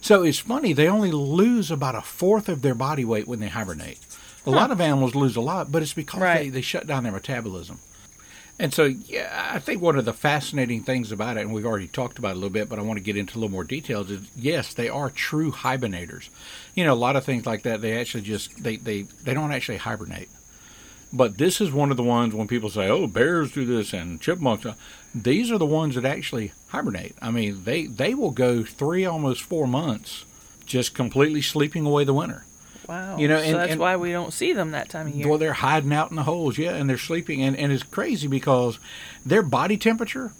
So 0.00 0.22
it's 0.22 0.38
funny, 0.38 0.72
they 0.72 0.88
only 0.88 1.10
lose 1.10 1.70
about 1.70 1.94
a 1.94 2.00
fourth 2.02 2.48
of 2.48 2.62
their 2.62 2.74
body 2.74 3.04
weight 3.04 3.26
when 3.26 3.40
they 3.40 3.48
hibernate. 3.48 3.98
A 4.44 4.50
lot 4.50 4.70
of 4.70 4.80
animals 4.80 5.14
lose 5.16 5.34
a 5.34 5.40
lot, 5.40 5.72
but 5.72 5.82
it's 5.82 5.92
because 5.94 6.20
Right. 6.20 6.44
they, 6.44 6.48
they 6.50 6.60
shut 6.60 6.86
down 6.86 7.02
their 7.02 7.12
metabolism. 7.12 7.80
And 8.58 8.72
so, 8.72 8.84
yeah, 8.84 9.50
I 9.52 9.58
think 9.58 9.82
one 9.82 9.98
of 9.98 10.06
the 10.06 10.14
fascinating 10.14 10.82
things 10.82 11.12
about 11.12 11.36
it, 11.36 11.40
and 11.40 11.52
we've 11.52 11.66
already 11.66 11.88
talked 11.88 12.18
about 12.18 12.30
it 12.30 12.32
a 12.32 12.36
little 12.36 12.48
bit, 12.48 12.70
but 12.70 12.78
I 12.78 12.82
want 12.82 12.98
to 12.98 13.04
get 13.04 13.16
into 13.16 13.34
a 13.34 13.38
little 13.38 13.50
more 13.50 13.64
details, 13.64 14.10
is 14.10 14.30
yes, 14.34 14.72
they 14.72 14.88
are 14.88 15.10
true 15.10 15.52
hibernators. 15.52 16.30
You 16.74 16.84
know, 16.84 16.94
a 16.94 16.96
lot 16.96 17.16
of 17.16 17.24
things 17.24 17.44
like 17.44 17.62
that, 17.64 17.82
they 17.82 17.98
actually 17.98 18.22
just, 18.22 18.62
they, 18.62 18.76
they, 18.76 19.02
they 19.02 19.34
don't 19.34 19.52
actually 19.52 19.76
hibernate. 19.76 20.30
But 21.12 21.38
this 21.38 21.60
is 21.60 21.70
one 21.70 21.90
of 21.90 21.96
the 21.96 22.02
ones 22.02 22.34
when 22.34 22.48
people 22.48 22.68
say, 22.68 22.88
"Oh, 22.88 23.06
bears 23.06 23.52
do 23.52 23.64
this 23.64 23.92
and 23.92 24.20
chipmunks," 24.20 24.66
these 25.14 25.50
are 25.52 25.58
the 25.58 25.64
ones 25.64 25.94
that 25.94 26.04
actually 26.04 26.52
hibernate. 26.68 27.14
I 27.22 27.30
mean, 27.30 27.62
they 27.64 27.86
they 27.86 28.12
will 28.12 28.32
go 28.32 28.64
three, 28.64 29.06
almost 29.06 29.42
four 29.42 29.66
months, 29.68 30.24
just 30.66 30.94
completely 30.94 31.42
sleeping 31.42 31.86
away 31.86 32.04
the 32.04 32.12
winter. 32.12 32.44
Wow. 32.88 33.18
You 33.18 33.28
know, 33.28 33.38
so 33.38 33.44
and- 33.44 33.54
that's 33.56 33.72
and- 33.72 33.80
why 33.80 33.96
we 33.96 34.12
don't 34.12 34.32
see 34.32 34.52
them 34.52 34.70
that 34.72 34.88
time 34.88 35.06
of 35.08 35.14
year. 35.14 35.28
Well, 35.28 35.38
they're 35.38 35.52
hiding 35.52 35.92
out 35.92 36.10
in 36.10 36.16
the 36.16 36.22
holes, 36.22 36.58
yeah, 36.58 36.74
and 36.74 36.88
they're 36.88 36.98
sleeping, 36.98 37.42
and 37.42 37.56
and 37.56 37.72
it's 37.72 37.82
crazy 37.82 38.28
because 38.28 38.78
their 39.24 39.42
body 39.42 39.76
temperature. 39.76 40.32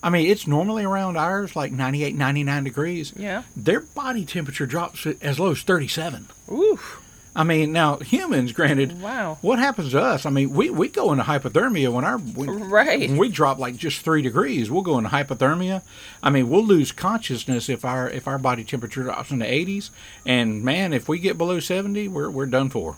I 0.00 0.10
mean, 0.10 0.30
it's 0.30 0.46
normally 0.46 0.84
around 0.84 1.16
ours, 1.16 1.56
like 1.56 1.72
98, 1.72 2.14
99 2.14 2.62
degrees. 2.62 3.12
yeah. 3.16 3.42
Their 3.56 3.80
body 3.80 4.24
temperature 4.24 4.64
drops 4.64 5.04
as 5.06 5.40
low 5.40 5.50
as 5.50 5.62
37. 5.62 6.28
Oof. 6.52 7.02
I 7.36 7.44
mean, 7.44 7.72
now 7.72 7.96
humans, 7.98 8.52
granted, 8.52 9.00
Wow. 9.00 9.38
what 9.42 9.58
happens 9.58 9.92
to 9.92 10.00
us? 10.00 10.26
I 10.26 10.30
mean, 10.30 10.50
we, 10.50 10.70
we 10.70 10.88
go 10.88 11.12
into 11.12 11.24
hypothermia 11.24 11.92
when 11.92 12.04
our 12.04 12.18
when, 12.18 12.68
Right. 12.68 13.08
when 13.08 13.16
we 13.16 13.28
drop 13.28 13.58
like 13.58 13.76
just 13.76 14.00
three 14.00 14.22
degrees. 14.22 14.70
We'll 14.70 14.82
go 14.82 14.98
into 14.98 15.10
hypothermia. 15.10 15.82
I 16.22 16.30
mean, 16.30 16.48
we'll 16.48 16.64
lose 16.64 16.90
consciousness 16.90 17.68
if 17.68 17.84
our 17.84 18.08
if 18.10 18.26
our 18.26 18.38
body 18.38 18.64
temperature 18.64 19.02
drops 19.04 19.30
in 19.30 19.38
the 19.38 19.44
80s. 19.46 19.90
And 20.26 20.64
man, 20.64 20.92
if 20.92 21.08
we 21.08 21.18
get 21.18 21.38
below 21.38 21.60
70, 21.60 22.08
we're 22.08 22.30
we're 22.30 22.46
done 22.46 22.70
for. 22.70 22.96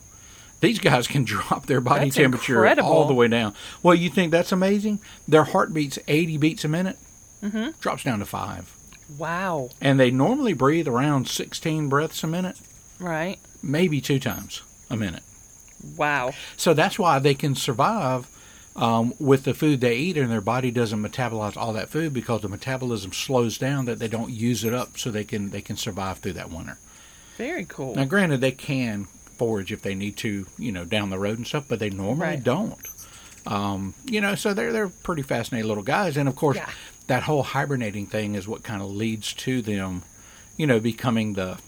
These 0.61 0.79
guys 0.79 1.07
can 1.07 1.25
drop 1.35 1.67
their 1.67 1.81
body 1.81 2.07
That's 2.07 2.17
temperature 2.17 2.55
incredible. 2.57 2.89
all 2.91 3.07
the 3.07 3.15
way 3.15 3.29
down. 3.29 3.55
Well, 3.83 3.95
you 3.95 4.09
think 4.11 4.31
that's 4.31 4.53
amazing? 4.53 5.01
Their 5.29 5.45
heart 5.45 5.75
beats 5.75 5.99
80 6.09 6.37
beats 6.39 6.65
a 6.65 6.69
minute. 6.69 6.97
Mm-hmm. 7.43 7.71
Drops 7.81 8.05
down 8.05 8.19
to 8.21 8.27
five, 8.27 8.71
Wow. 9.19 9.71
and 9.81 9.99
they 9.99 10.11
normally 10.11 10.53
breathe 10.53 10.87
around 10.87 11.27
16 11.29 11.89
breaths 11.89 12.23
a 12.23 12.27
minute, 12.27 12.57
Right. 12.99 13.39
Maybe 13.63 14.01
two 14.01 14.19
times 14.19 14.63
a 14.89 14.97
minute. 14.97 15.23
Wow. 15.97 16.33
So 16.57 16.75
that's 16.75 16.99
why 16.99 17.19
they 17.19 17.35
can 17.35 17.55
survive 17.55 18.27
um, 18.77 19.15
with 19.19 19.45
the 19.45 19.55
food 19.55 19.81
they 19.81 19.97
eat, 19.97 20.17
and 20.17 20.31
their 20.31 20.41
body 20.41 20.71
doesn't 20.71 21.03
metabolize 21.03 21.57
all 21.57 21.73
that 21.73 21.89
food 21.89 22.13
because 22.15 22.43
the 22.43 22.49
metabolism 22.49 23.13
slows 23.13 23.59
down 23.59 23.87
that 23.87 23.99
they 23.99 24.09
don't 24.09 24.31
use 24.31 24.63
it 24.65 24.73
up, 24.75 24.97
so 24.99 25.11
they 25.11 25.25
can 25.25 25.51
they 25.51 25.61
can 25.63 25.77
survive 25.77 26.19
through 26.19 26.35
that 26.35 26.51
winter. 26.51 26.79
Very 27.37 27.65
cool. 27.65 27.95
Now, 27.95 28.05
granted, 28.05 28.41
they 28.41 28.53
can 28.53 29.05
forage 29.39 29.73
if 29.73 29.81
they 29.83 29.95
need 29.95 30.17
to, 30.19 30.47
you 30.59 30.71
know, 30.71 30.85
down 30.85 31.09
the 31.11 31.19
road 31.19 31.39
and 31.39 31.47
stuff, 31.47 31.65
but 31.69 31.79
they 31.79 31.89
normally 31.91 32.27
Right. 32.29 32.45
don't. 32.45 32.79
Um, 33.47 33.95
you 34.05 34.21
know, 34.21 34.35
so 34.35 34.53
they're 34.53 34.73
they're 34.73 34.89
pretty 34.89 35.23
fascinating 35.23 35.67
little 35.67 35.83
guys, 35.83 36.17
and 36.19 36.29
of 36.29 36.37
course, 36.37 36.59
Yeah. 36.59 36.69
that 37.07 37.23
whole 37.23 37.43
hibernating 37.43 38.07
thing 38.07 38.35
is 38.35 38.47
what 38.47 38.63
kind 38.63 38.83
of 38.83 38.91
leads 38.91 39.33
to 39.35 39.63
them, 39.63 40.03
you 40.59 40.67
know, 40.67 40.79
becoming 40.79 41.33
the 41.33 41.59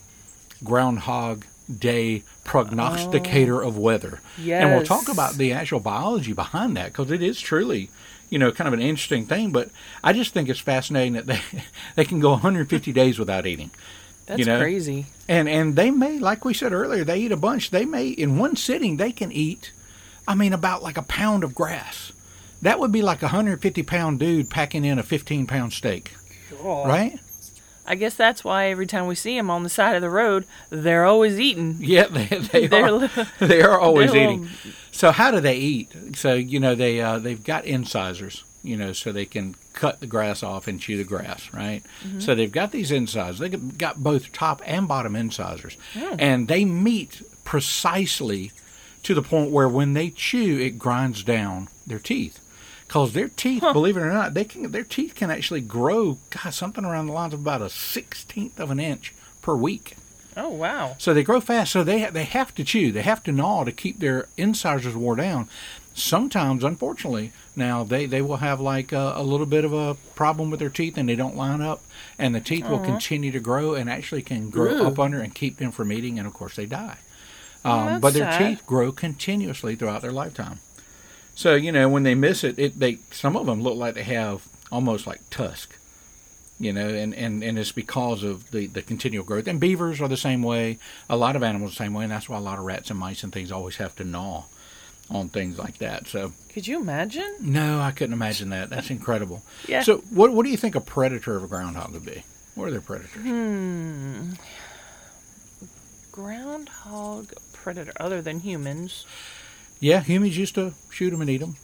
groundhog 0.63 1.45
day 1.71 2.23
prognosticator 2.43 3.61
of 3.61 3.77
oh, 3.77 3.81
weather. 3.81 4.19
And 4.61 4.71
we'll 4.71 4.85
talk 4.85 5.07
about 5.07 5.35
the 5.35 5.53
actual 5.53 5.79
biology 5.79 6.33
behind 6.33 6.75
that 6.77 6.87
because 6.87 7.11
it 7.11 7.21
is 7.21 7.39
truly, 7.39 7.89
you 8.29 8.39
know, 8.39 8.51
kind 8.51 8.67
of 8.67 8.73
an 8.73 8.81
interesting 8.81 9.25
thing. 9.25 9.51
But 9.51 9.69
I 10.03 10.13
just 10.13 10.33
think 10.33 10.49
it's 10.49 10.59
fascinating 10.59 11.13
that 11.13 11.25
they 11.25 11.41
they 11.95 12.05
can 12.05 12.19
go 12.19 12.31
150 12.31 12.91
days 12.91 13.19
without 13.19 13.45
eating. 13.45 13.71
That's 14.25 14.39
you 14.39 14.45
know, 14.45 14.59
crazy. 14.59 15.07
And 15.27 15.49
and 15.49 15.75
they 15.75 15.91
may, 15.91 16.19
like 16.19 16.45
we 16.45 16.53
said 16.53 16.73
earlier, 16.73 17.03
they 17.03 17.19
eat 17.19 17.31
a 17.31 17.37
bunch. 17.37 17.71
They 17.71 17.85
may 17.85 18.07
in 18.07 18.37
one 18.37 18.55
sitting 18.55 18.97
they 18.97 19.11
can 19.11 19.31
eat, 19.31 19.71
I 20.27 20.35
mean, 20.35 20.53
about 20.53 20.83
like 20.83 20.97
a 20.97 21.03
pound 21.03 21.43
of 21.43 21.55
grass. 21.55 22.11
That 22.61 22.79
would 22.79 22.93
be 22.93 23.01
like 23.01 23.21
a 23.21 23.25
150 23.25 23.83
pound 23.83 24.19
dude 24.19 24.49
packing 24.49 24.85
in 24.85 24.97
a 24.97 25.03
15 25.03 25.47
pound 25.47 25.73
steak, 25.73 26.13
right? 26.63 27.19
I 27.85 27.95
guess 27.95 28.15
that's 28.15 28.43
why 28.43 28.67
every 28.67 28.87
time 28.87 29.07
we 29.07 29.15
see 29.15 29.35
them 29.35 29.49
on 29.49 29.63
the 29.63 29.69
side 29.69 29.95
of 29.95 30.01
the 30.01 30.09
road, 30.09 30.45
they're 30.69 31.05
always 31.05 31.39
eating. 31.39 31.77
Yeah, 31.79 32.07
they, 32.09 32.25
they 32.27 32.69
are. 32.69 33.09
they 33.39 33.61
are 33.61 33.79
always 33.79 34.13
eating. 34.15 34.49
So 34.91 35.11
how 35.11 35.31
do 35.31 35.39
they 35.39 35.57
eat? 35.57 35.91
So 36.15 36.33
you 36.33 36.59
know 36.59 36.75
they 36.75 37.01
uh, 37.01 37.19
they've 37.19 37.43
got 37.43 37.65
incisors, 37.65 38.43
you 38.63 38.77
know, 38.77 38.93
so 38.93 39.11
they 39.11 39.25
can 39.25 39.55
cut 39.73 39.99
the 39.99 40.07
grass 40.07 40.43
off 40.43 40.67
and 40.67 40.79
chew 40.79 40.97
the 40.97 41.03
grass, 41.03 41.51
right? 41.53 41.81
So 42.19 42.35
they've 42.35 42.51
got 42.51 42.71
these 42.71 42.91
incisors. 42.91 43.39
They 43.39 43.49
have 43.49 43.77
got 43.77 44.03
both 44.03 44.31
top 44.31 44.61
and 44.65 44.87
bottom 44.87 45.15
incisors, 45.15 45.77
and 46.17 46.47
they 46.47 46.63
meet 46.63 47.21
precisely 47.43 48.51
to 49.03 49.13
the 49.13 49.21
point 49.21 49.51
where 49.51 49.67
when 49.67 49.93
they 49.93 50.09
chew, 50.09 50.57
it 50.59 50.79
grinds 50.79 51.23
down 51.23 51.67
their 51.85 51.99
teeth. 51.99 52.39
Because 52.87 53.13
their 53.13 53.29
teeth, 53.29 53.61
believe 53.61 53.97
it 53.97 54.01
or 54.01 54.11
not, 54.11 54.33
they 54.33 54.43
can 54.43 54.71
their 54.71 54.83
teeth 54.83 55.15
can 55.15 55.31
actually 55.31 55.61
grow, 55.61 56.17
God, 56.29 56.53
something 56.53 56.85
around 56.85 57.07
the 57.07 57.13
lines 57.13 57.33
of 57.33 57.41
about 57.41 57.61
a 57.61 57.69
sixteenth 57.69 58.59
of 58.59 58.71
an 58.71 58.79
inch 58.79 59.13
per 59.41 59.55
week. 59.55 59.95
Oh 60.35 60.49
wow. 60.49 60.95
So 60.97 61.13
they 61.13 61.23
grow 61.23 61.39
fast. 61.39 61.71
So 61.71 61.83
they 61.83 62.05
they 62.09 62.23
have 62.25 62.53
to 62.55 62.63
chew. 62.63 62.91
They 62.91 63.01
have 63.01 63.23
to 63.23 63.31
gnaw 63.31 63.63
to 63.63 63.71
keep 63.71 63.99
their 63.99 64.27
incisors 64.37 64.95
wore 64.95 65.15
down. 65.15 65.47
Sometimes, 65.95 66.63
unfortunately, 66.63 67.31
now 67.55 67.83
they, 67.83 68.07
they 68.07 68.21
will 68.23 68.37
have 68.37 68.59
like 68.59 68.91
a, 68.91 69.13
a 69.15 69.21
little 69.21 69.45
bit 69.45 69.63
of 69.63 69.73
a 69.73 69.95
problem 70.15 70.49
with 70.49 70.59
their 70.59 70.69
teeth 70.69 70.97
and 70.97 71.07
they 71.07 71.15
don't 71.15 71.35
line 71.35 71.61
up, 71.61 71.83
and 72.17 72.33
the 72.33 72.39
teeth 72.39 72.67
will 72.67 72.79
continue 72.79 73.31
to 73.31 73.39
grow 73.39 73.75
and 73.75 73.87
actually 73.87 74.23
can 74.23 74.49
grow 74.49 74.73
Ooh. 74.73 74.87
up 74.87 74.97
under 74.97 75.19
and 75.19 75.35
keep 75.35 75.57
them 75.57 75.71
from 75.71 75.91
eating, 75.91 76.17
and 76.17 76.27
of 76.27 76.33
course 76.33 76.55
they 76.55 76.65
die. 76.65 76.97
Um, 77.63 77.85
that's 77.85 78.01
but 78.01 78.13
their 78.13 78.31
sad. 78.31 78.39
teeth 78.39 78.65
grow 78.65 78.91
continuously 78.91 79.75
throughout 79.75 80.01
their 80.01 80.11
lifetime. 80.11 80.59
So 81.35 81.55
you 81.55 81.71
know 81.71 81.89
when 81.89 82.03
they 82.03 82.15
miss 82.15 82.43
it, 82.43 82.59
it 82.59 82.79
they 82.79 82.99
some 83.11 83.35
of 83.35 83.45
them 83.45 83.61
look 83.61 83.75
like 83.75 83.95
they 83.95 84.03
have 84.03 84.47
almost 84.71 85.05
like 85.07 85.21
tusk, 85.29 85.77
you 86.59 86.73
know, 86.73 86.87
and, 86.87 87.13
and, 87.13 87.43
and 87.43 87.59
it's 87.59 87.71
because 87.71 88.23
of 88.23 88.49
the, 88.51 88.65
the 88.65 88.81
continual 88.81 89.23
growth. 89.25 89.47
And 89.47 89.59
beavers 89.59 90.01
are 90.01 90.07
the 90.07 90.17
same 90.17 90.41
way. 90.41 90.79
A 91.09 91.15
lot 91.17 91.35
of 91.35 91.43
animals 91.43 91.71
the 91.71 91.77
same 91.77 91.93
way, 91.93 92.03
and 92.03 92.11
that's 92.11 92.27
why 92.27 92.37
a 92.37 92.41
lot 92.41 92.57
of 92.57 92.65
rats 92.65 92.89
and 92.89 92.97
mice 92.99 93.23
and 93.23 93.31
things 93.31 93.51
always 93.51 93.75
have 93.75 93.95
to 93.97 94.03
gnaw 94.03 94.45
on 95.11 95.29
things 95.29 95.59
like 95.59 95.77
that. 95.79 96.07
So 96.07 96.33
Could 96.53 96.65
you 96.67 96.79
imagine? 96.79 97.35
no, 97.39 97.79
I 97.81 97.91
couldn't 97.91 98.13
imagine 98.13 98.49
that. 98.49 98.69
That's 98.69 98.89
incredible. 98.89 99.43
Yeah. 99.67 99.81
So 99.81 99.97
what 100.09 100.31
what 100.33 100.43
do 100.43 100.49
you 100.49 100.57
think 100.57 100.75
a 100.75 100.81
predator 100.81 101.35
of 101.35 101.43
a 101.43 101.47
groundhog 101.47 101.91
would 101.93 102.05
be? 102.05 102.23
What 102.55 102.67
are 102.67 102.71
their 102.71 102.81
predators? 102.81 103.21
Hmm. 103.21 104.31
Groundhog 106.11 107.33
predator 107.53 107.93
other 107.99 108.21
than 108.21 108.39
humans. 108.39 109.05
Yeah, 109.83 110.01
humans 110.01 110.37
used 110.37 110.55
to 110.55 110.73
shoot 110.91 111.11
them 111.11 111.21
and 111.21 111.29
eat 111.29 111.37
them. 111.39 111.55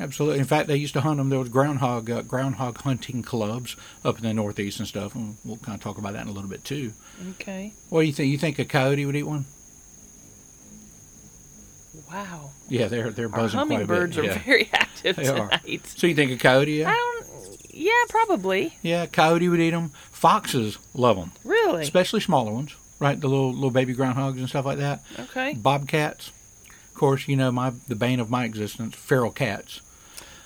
Absolutely. 0.00 0.38
In 0.40 0.46
fact, 0.46 0.68
they 0.68 0.76
used 0.76 0.94
to 0.94 1.02
hunt 1.02 1.18
them. 1.18 1.28
There 1.28 1.38
was 1.38 1.48
groundhog 1.50 2.10
uh, 2.10 2.22
groundhog 2.22 2.78
hunting 2.78 3.22
clubs 3.22 3.76
up 4.04 4.16
in 4.16 4.22
the 4.24 4.32
Northeast 4.34 4.78
and 4.78 4.88
stuff. 4.88 5.14
And 5.14 5.36
we'll 5.44 5.58
kind 5.58 5.76
of 5.76 5.82
talk 5.82 5.98
about 5.98 6.14
that 6.14 6.22
in 6.22 6.28
a 6.28 6.32
little 6.32 6.48
bit 6.50 6.64
too. 6.64 6.92
Okay. 7.32 7.72
What 7.90 8.00
do 8.00 8.06
you 8.06 8.12
think? 8.12 8.32
You 8.32 8.38
think 8.38 8.58
a 8.58 8.64
coyote 8.64 9.04
would 9.06 9.14
eat 9.16 9.24
one? 9.24 9.44
Wow. 12.10 12.50
Yeah, 12.68 12.88
they're 12.88 13.10
they're 13.10 13.26
Our 13.26 13.40
buzzing 13.42 13.58
quite 13.60 13.82
a 13.82 13.86
bit. 13.86 13.88
hummingbirds 13.88 14.18
are 14.18 14.24
yeah. 14.24 14.38
very 14.46 14.68
active 14.72 15.16
They 15.16 15.28
are. 15.28 15.50
So 15.84 16.06
you 16.06 16.14
think 16.14 16.32
a 16.32 16.36
coyote? 16.36 16.84
I 16.84 16.92
don't. 16.92 17.26
Yeah, 17.74 17.92
probably. 18.08 18.74
yeah, 18.82 19.06
coyote 19.06 19.48
would 19.48 19.60
eat 19.60 19.70
them. 19.70 19.90
Foxes 20.10 20.78
love 20.94 21.16
them, 21.16 21.32
Really. 21.44 21.82
especially 21.82 22.20
smaller 22.20 22.52
ones, 22.52 22.74
right? 22.98 23.18
The 23.18 23.28
little 23.28 23.52
little 23.52 23.70
baby 23.70 23.94
groundhogs 23.94 24.38
and 24.38 24.48
stuff 24.48 24.66
like 24.66 24.78
that. 24.78 25.02
Okay. 25.18 25.54
Bobcats, 25.54 26.32
of 26.92 26.98
course, 26.98 27.26
you 27.28 27.36
know 27.36 27.50
my 27.50 27.72
the 27.88 27.94
bane 27.96 28.20
of 28.20 28.30
my 28.30 28.44
existence, 28.44 28.94
feral 28.94 29.30
cats. 29.30 29.80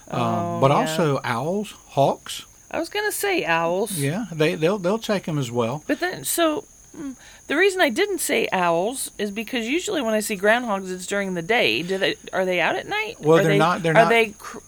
Um, 0.09 0.21
Oh, 0.21 0.59
but 0.61 0.71
yeah. 0.71 0.77
also 0.77 1.21
owls, 1.25 1.75
hawks. 1.89 2.45
I 2.71 2.79
was 2.79 2.89
gonna 2.89 3.13
say 3.13 3.45
owls. 3.45 3.93
Yeah, 3.99 4.27
they 4.33 4.55
they'll 4.55 4.79
they'll 4.79 4.99
take 4.99 5.25
them 5.25 5.39
as 5.39 5.51
well. 5.51 5.83
But 5.87 6.01
then, 6.01 6.25
so 6.25 6.65
mm, 6.97 7.17
the 7.49 7.57
reason 7.57 7.81
I 7.81 7.89
didn't 7.91 8.19
say 8.21 8.49
owls 8.53 9.11
is 9.19 9.31
because 9.31 9.67
usually 9.67 10.03
when 10.03 10.15
I 10.15 10.21
see 10.21 10.37
groundhogs, 10.37 10.91
it's 10.93 11.07
during 11.07 11.35
the 11.35 11.43
day. 11.43 11.83
Do 11.83 11.99
they 11.99 12.15
are 12.33 12.45
they 12.45 12.61
out 12.61 12.77
at 12.77 12.87
night? 12.87 13.17
Well, 13.21 13.39
Are 13.39 13.43
they're 13.43 13.53
they- 13.53 13.59
not- 13.59 13.83
they're 13.83 13.93
are 13.93 14.05
not- 14.05 14.09
they? 14.11 14.27
Cr- 14.39 14.59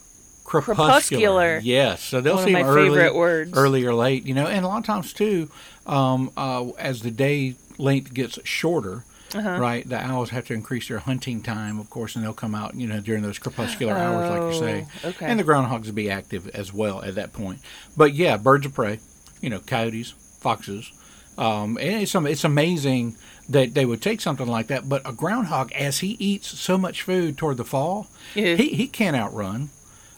Crepuscular. 0.45 0.87
Crepuscular. 0.89 1.61
Yes, 1.63 2.03
so 2.03 2.21
they'll 2.23 2.37
One 2.37 2.45
of 2.45 2.49
see 2.49 2.53
my 2.55 2.63
early, 2.63 2.89
favorite 2.89 3.15
words. 3.15 3.53
early 3.55 3.85
or 3.85 3.95
late. 3.95 4.25
You 4.25 4.33
know, 4.33 4.47
and 4.47 4.65
a 4.65 4.69
lot 4.69 4.79
of 4.79 4.85
times 4.87 5.13
too, 5.13 5.51
um, 5.87 6.31
uh, 6.39 6.69
as 6.79 7.03
the 7.03 7.11
day 7.11 7.55
length 7.77 8.15
gets 8.15 8.39
shorter. 8.45 9.05
Uh-huh. 9.35 9.59
Right, 9.61 9.87
the 9.89 9.99
owls 9.99 10.31
have 10.31 10.47
to 10.47 10.55
increase 10.55 10.89
their 10.89 11.01
hunting 11.01 11.43
time, 11.43 11.79
of 11.79 11.91
course, 11.91 12.17
and 12.17 12.25
they'll 12.25 12.33
come 12.33 12.55
out, 12.55 12.75
you 12.75 12.87
know, 12.87 13.01
during 13.01 13.23
those 13.23 13.39
crepuscular 13.39 13.93
hours, 13.95 14.31
like 14.31 14.53
you 14.55 14.59
say. 14.59 14.87
Oh, 15.05 15.09
okay. 15.11 15.27
And 15.27 15.39
the 15.39 15.45
groundhogs 15.45 15.85
will 15.87 15.93
be 15.93 16.11
active 16.11 16.49
as 16.49 16.73
well 16.73 17.03
at 17.03 17.15
that 17.17 17.33
point. 17.35 17.61
But 17.97 18.15
yeah, 18.15 18.37
birds 18.39 18.65
of 18.65 18.75
prey, 18.75 19.01
you 19.43 19.51
know, 19.51 19.59
coyotes, 19.61 20.11
foxes. 20.41 20.93
Um, 21.37 21.77
and 21.79 22.03
it's, 22.03 22.15
it's 22.15 22.45
amazing 22.45 23.17
that 23.51 23.75
they 23.75 23.85
would 23.87 24.03
take 24.03 24.21
something 24.21 24.47
like 24.49 24.69
that. 24.69 24.89
But 24.89 25.03
a 25.09 25.13
groundhog, 25.13 25.73
as 25.73 25.99
he 26.01 26.17
eats 26.19 26.49
so 26.59 26.77
much 26.79 27.03
food 27.03 27.37
toward 27.39 27.59
the 27.59 27.65
fall, 27.65 28.09
Yeah. 28.35 28.57
he, 28.57 28.71
he 28.71 28.87
can't 28.89 29.15
outrun 29.17 29.69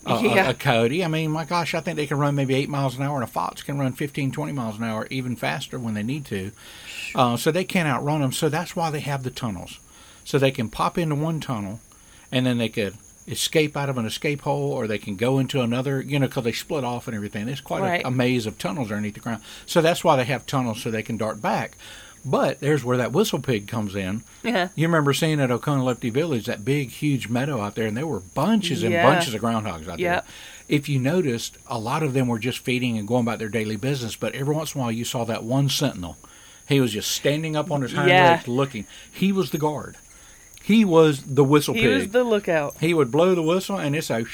a, 0.07 0.15
a- 0.15 0.23
Yeah. 0.23 0.49
a 0.51 0.55
coyote. 0.55 1.05
I 1.05 1.09
mean, 1.09 1.31
my 1.31 1.45
gosh, 1.45 1.75
I 1.75 1.81
think 1.81 1.97
they 1.97 2.07
can 2.07 2.19
run 2.19 2.35
maybe 2.35 2.55
8 2.55 2.69
miles 2.69 2.97
an 2.97 3.03
hour, 3.03 3.15
and 3.17 3.25
a 3.25 3.27
fox 3.27 3.63
can 3.63 3.79
run 3.79 3.93
15, 3.93 4.33
20 4.33 4.53
miles 4.53 4.79
an 4.79 4.85
hour, 4.85 5.07
even 5.11 5.37
faster 5.37 5.79
when 5.79 5.95
they 5.95 6.03
need 6.03 6.25
to. 6.27 6.53
Uh, 7.15 7.37
so 7.37 7.51
they 7.51 7.65
can't 7.65 7.89
outrun 7.89 8.21
them. 8.21 8.33
So 8.33 8.49
that's 8.49 8.75
why 8.77 8.91
they 8.91 9.01
have 9.01 9.23
the 9.23 9.31
tunnels. 9.31 9.79
So 10.25 10.39
they 10.39 10.51
can 10.51 10.69
pop 10.69 10.97
into 10.99 11.15
one 11.15 11.41
tunnel, 11.41 11.81
and 12.33 12.47
then 12.47 12.59
they 12.59 12.69
could 12.69 12.95
escape 13.29 13.77
out 13.77 13.89
of 13.89 13.99
an 13.99 14.07
escape 14.07 14.41
hole, 14.43 14.73
or 14.73 14.87
they 14.87 14.99
can 14.99 15.15
go 15.17 15.39
into 15.39 15.61
another, 15.61 16.01
you 16.01 16.19
know, 16.19 16.27
because 16.27 16.45
they 16.45 16.53
split 16.53 16.83
off 16.85 17.07
and 17.07 17.15
everything. 17.15 17.47
There's 17.47 17.61
quite 17.61 17.83
Right. 17.83 18.03
a, 18.03 18.09
a 18.09 18.11
maze 18.11 18.47
of 18.47 18.59
tunnels 18.59 18.91
underneath 18.91 19.15
the 19.15 19.21
ground. 19.21 19.43
So 19.67 19.81
that's 19.81 20.03
why 20.03 20.17
they 20.17 20.25
have 20.25 20.47
tunnels 20.47 20.83
so 20.83 20.91
they 20.91 21.03
can 21.03 21.17
dart 21.17 21.41
back. 21.43 21.77
But 22.25 22.61
there's 22.61 22.85
where 22.85 22.99
that 22.99 23.13
whistle 23.13 23.39
pig 23.39 23.67
comes 23.67 23.95
in. 23.95 24.23
yeah. 24.43 24.69
You 24.75 24.87
remember 24.87 25.13
seeing 25.15 25.41
at 25.41 25.51
Oconee 25.51 26.11
Village 26.11 26.47
that 26.47 26.65
big, 26.65 26.91
huge 26.91 27.29
meadow 27.29 27.61
out 27.61 27.75
there, 27.77 27.87
and 27.87 27.97
there 27.97 28.07
were 28.07 28.21
bunches 28.21 28.83
and 28.83 28.93
Yeah. 28.93 29.03
bunches 29.11 29.33
of 29.35 29.41
groundhogs 29.41 29.89
out 29.89 29.99
Yep. 29.99 30.25
there. 30.27 30.35
If 30.69 30.89
you 30.89 30.99
noticed, 30.99 31.57
a 31.67 31.79
lot 31.79 32.03
of 32.03 32.13
them 32.13 32.29
were 32.29 32.39
just 32.39 32.59
feeding 32.59 32.99
and 32.99 33.09
going 33.09 33.23
about 33.23 33.39
their 33.39 33.49
daily 33.49 33.77
business, 33.77 34.17
but 34.17 34.35
every 34.35 34.55
once 34.55 34.75
in 34.75 34.81
a 34.81 34.85
while 34.85 34.93
you 34.93 35.05
saw 35.05 35.25
that 35.25 35.43
one 35.45 35.69
sentinel. 35.69 36.17
He 36.69 36.79
was 36.79 36.93
just 36.93 37.11
standing 37.11 37.57
up 37.57 37.71
on 37.71 37.83
his 37.83 37.93
hind 37.93 38.11
Yeah. 38.11 38.31
legs 38.33 38.47
looking. 38.49 38.87
He 39.11 39.33
was 39.33 39.51
the 39.51 39.59
guard. 39.59 39.97
He 40.63 40.85
was 40.85 41.23
the 41.23 41.43
whistle 41.43 41.75
He 41.75 41.81
pig. 41.81 41.95
was 41.95 42.09
the 42.11 42.23
lookout. 42.23 42.77
he 42.81 42.93
would 42.95 43.11
blow 43.11 43.35
the 43.35 43.43
whistle, 43.43 43.77
and 43.79 43.97
it's 43.97 44.11
a 44.11 44.25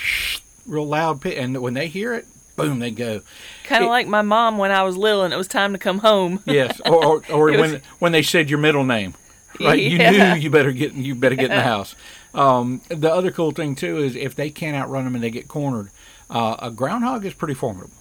real 0.66 0.86
loud 0.86 1.20
pit. 1.22 1.38
And 1.38 1.56
when 1.62 1.74
they 1.74 1.86
hear 1.86 2.12
it, 2.12 2.26
boom, 2.56 2.78
they 2.78 2.90
go. 2.90 3.20
Kind 3.64 3.84
of 3.84 3.90
like 3.90 4.06
my 4.08 4.22
mom 4.22 4.58
when 4.58 4.70
I 4.70 4.82
was 4.82 4.96
little 4.96 5.22
and 5.22 5.32
it 5.32 5.36
was 5.36 5.48
time 5.48 5.72
to 5.72 5.78
come 5.78 5.98
home. 5.98 6.40
Yes, 6.46 6.80
or 6.86 7.04
or, 7.04 7.22
or 7.30 7.50
It 7.50 7.60
was- 7.60 7.72
when 7.72 7.82
when 7.98 8.12
they 8.12 8.22
said 8.22 8.50
your 8.50 8.58
middle 8.58 8.84
name, 8.84 9.14
right? 9.60 9.78
You 9.80 9.98
knew 9.98 10.34
you 10.34 10.50
better 10.50 10.72
get 10.72 10.94
you 10.94 11.14
better 11.14 11.36
get 11.36 11.50
in 11.50 11.56
the 11.56 11.62
house. 11.62 11.94
Um, 12.34 12.82
the 12.88 13.12
other 13.12 13.30
cool 13.30 13.50
thing 13.52 13.74
too 13.74 13.98
is 13.98 14.14
if 14.16 14.34
they 14.34 14.50
can't 14.50 14.76
outrun 14.76 15.04
them 15.04 15.14
and 15.14 15.24
they 15.24 15.30
get 15.30 15.48
cornered, 15.48 15.90
uh, 16.28 16.56
a 16.58 16.70
groundhog 16.70 17.24
is 17.24 17.32
pretty 17.34 17.54
formidable. 17.54 17.94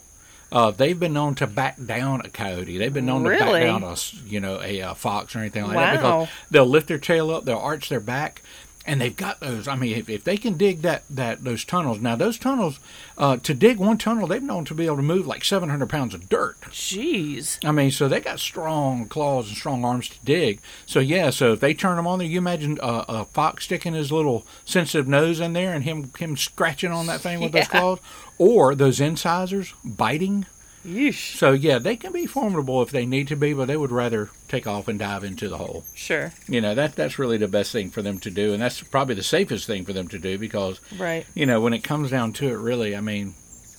Uh, 0.51 0.71
they've 0.71 0.99
been 0.99 1.11
known 1.13 1.35
to 1.35 1.47
back 1.47 1.75
down 1.83 2.21
a 2.21 2.29
coyote. 2.29 2.77
They've 2.77 2.93
been 2.93 3.05
known 3.05 3.23
to 3.23 3.29
back 3.29 3.49
down 3.65 3.83
a 3.83 3.95
you 4.25 4.39
know 4.39 4.61
a, 4.61 4.81
uh 4.81 4.93
fox 4.93 5.35
or 5.35 5.39
anything 5.39 5.63
like 5.65 5.75
that 5.75 5.95
because 5.97 6.29
they'll 6.51 6.65
lift 6.65 6.87
their 6.87 6.99
tail 6.99 7.31
up, 7.31 7.45
they'll 7.45 7.57
arch 7.57 7.89
their 7.89 7.99
back, 7.99 8.41
and 8.85 9.01
they've 9.01 9.15
got 9.15 9.39
those. 9.39 9.67
I 9.67 9.75
mean, 9.75 9.97
if, 9.97 10.09
if 10.09 10.23
they 10.23 10.37
can 10.37 10.57
dig 10.57 10.81
that 10.81 11.03
that 11.09 11.43
those 11.43 11.65
tunnels 11.65 11.99
now, 11.99 12.15
those 12.15 12.37
tunnels 12.37 12.79
uh, 13.17 13.37
to 13.37 13.53
dig 13.53 13.77
one 13.77 13.97
tunnel, 13.97 14.27
they've 14.27 14.43
known 14.43 14.65
to 14.65 14.73
be 14.73 14.85
able 14.85 14.97
to 14.97 15.01
move 15.01 15.25
like 15.25 15.43
seven 15.43 15.69
hundred 15.69 15.89
pounds 15.89 16.13
of 16.13 16.29
dirt. 16.29 16.59
Jeez. 16.69 17.57
I 17.65 17.71
mean, 17.71 17.91
so 17.91 18.07
they 18.07 18.19
got 18.19 18.39
strong 18.39 19.07
claws 19.07 19.47
and 19.47 19.57
strong 19.57 19.83
arms 19.83 20.09
to 20.09 20.17
dig. 20.23 20.59
So 20.85 20.99
yeah, 20.99 21.29
so 21.31 21.53
if 21.53 21.59
they 21.59 21.73
turn 21.73 21.97
them 21.97 22.07
on 22.07 22.19
there, 22.19 22.27
you 22.27 22.37
imagine 22.37 22.77
a, 22.81 23.05
a 23.07 23.25
fox 23.25 23.65
sticking 23.65 23.93
his 23.93 24.11
little 24.11 24.45
sensitive 24.65 25.07
nose 25.07 25.39
in 25.39 25.53
there 25.53 25.73
and 25.73 25.83
him 25.83 26.11
him 26.17 26.37
scratching 26.37 26.91
on 26.91 27.07
that 27.07 27.21
thing 27.21 27.39
with 27.39 27.51
those 27.51 27.67
claws, 27.69 27.99
or 28.37 28.75
those 28.75 28.99
incisors 28.99 29.73
biting. 29.83 30.45
Yeesh. 30.85 31.35
So 31.37 31.51
yeah, 31.51 31.79
they 31.79 31.95
can 31.95 32.11
be 32.11 32.25
formidable 32.25 32.81
if 32.81 32.91
they 32.91 33.05
need 33.05 33.27
to 33.29 33.35
be, 33.35 33.53
but 33.53 33.65
they 33.65 33.77
would 33.77 33.91
rather 33.91 34.29
take 34.47 34.67
off 34.67 34.87
and 34.87 34.99
dive 34.99 35.23
into 35.23 35.49
the 35.49 35.57
hole. 35.57 35.83
Sure. 35.93 36.31
You 36.47 36.61
know 36.61 36.75
that 36.75 36.95
that's 36.95 37.17
really 37.19 37.37
the 37.37 37.47
best 37.47 37.71
thing 37.71 37.89
for 37.89 38.01
them 38.01 38.19
to 38.19 38.29
do, 38.29 38.53
and 38.53 38.61
that's 38.61 38.81
probably 38.81 39.15
the 39.15 39.23
safest 39.23 39.65
thing 39.67 39.83
for 39.85 39.93
them 39.93 40.07
to 40.09 40.19
do 40.19 40.37
because 40.37 40.79
Right. 40.97 41.25
you 41.33 41.45
know 41.45 41.59
when 41.61 41.73
it 41.73 41.83
comes 41.83 42.11
down 42.11 42.33
to 42.33 42.47
it, 42.47 42.53
really, 42.57 42.95
I 42.95 43.01
mean. 43.01 43.33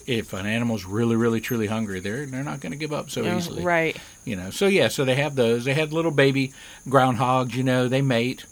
If 0.09 0.33
an 0.35 0.47
animal's 0.47 0.85
really, 0.85 1.17
really, 1.17 1.41
truly 1.41 1.67
hungry, 1.67 1.99
they're 1.99 2.27
they're 2.27 2.45
not 2.45 2.61
going 2.61 2.71
to 2.71 2.79
give 2.79 2.93
up 2.93 3.11
so 3.11 3.25
Yeah, 3.25 3.39
easily 3.39 3.65
Right. 3.65 3.97
you 4.25 4.37
know 4.37 4.51
so 4.51 4.69
yeah 4.69 4.87
so 4.87 5.05
they 5.05 5.17
have 5.17 5.35
those 5.35 5.65
they 5.65 5.75
had 5.75 5.93
little 5.93 6.13
baby 6.13 6.53
groundhogs 6.87 7.55
you 7.55 7.65
know 7.65 7.89
they 7.89 8.03
mate 8.03 8.47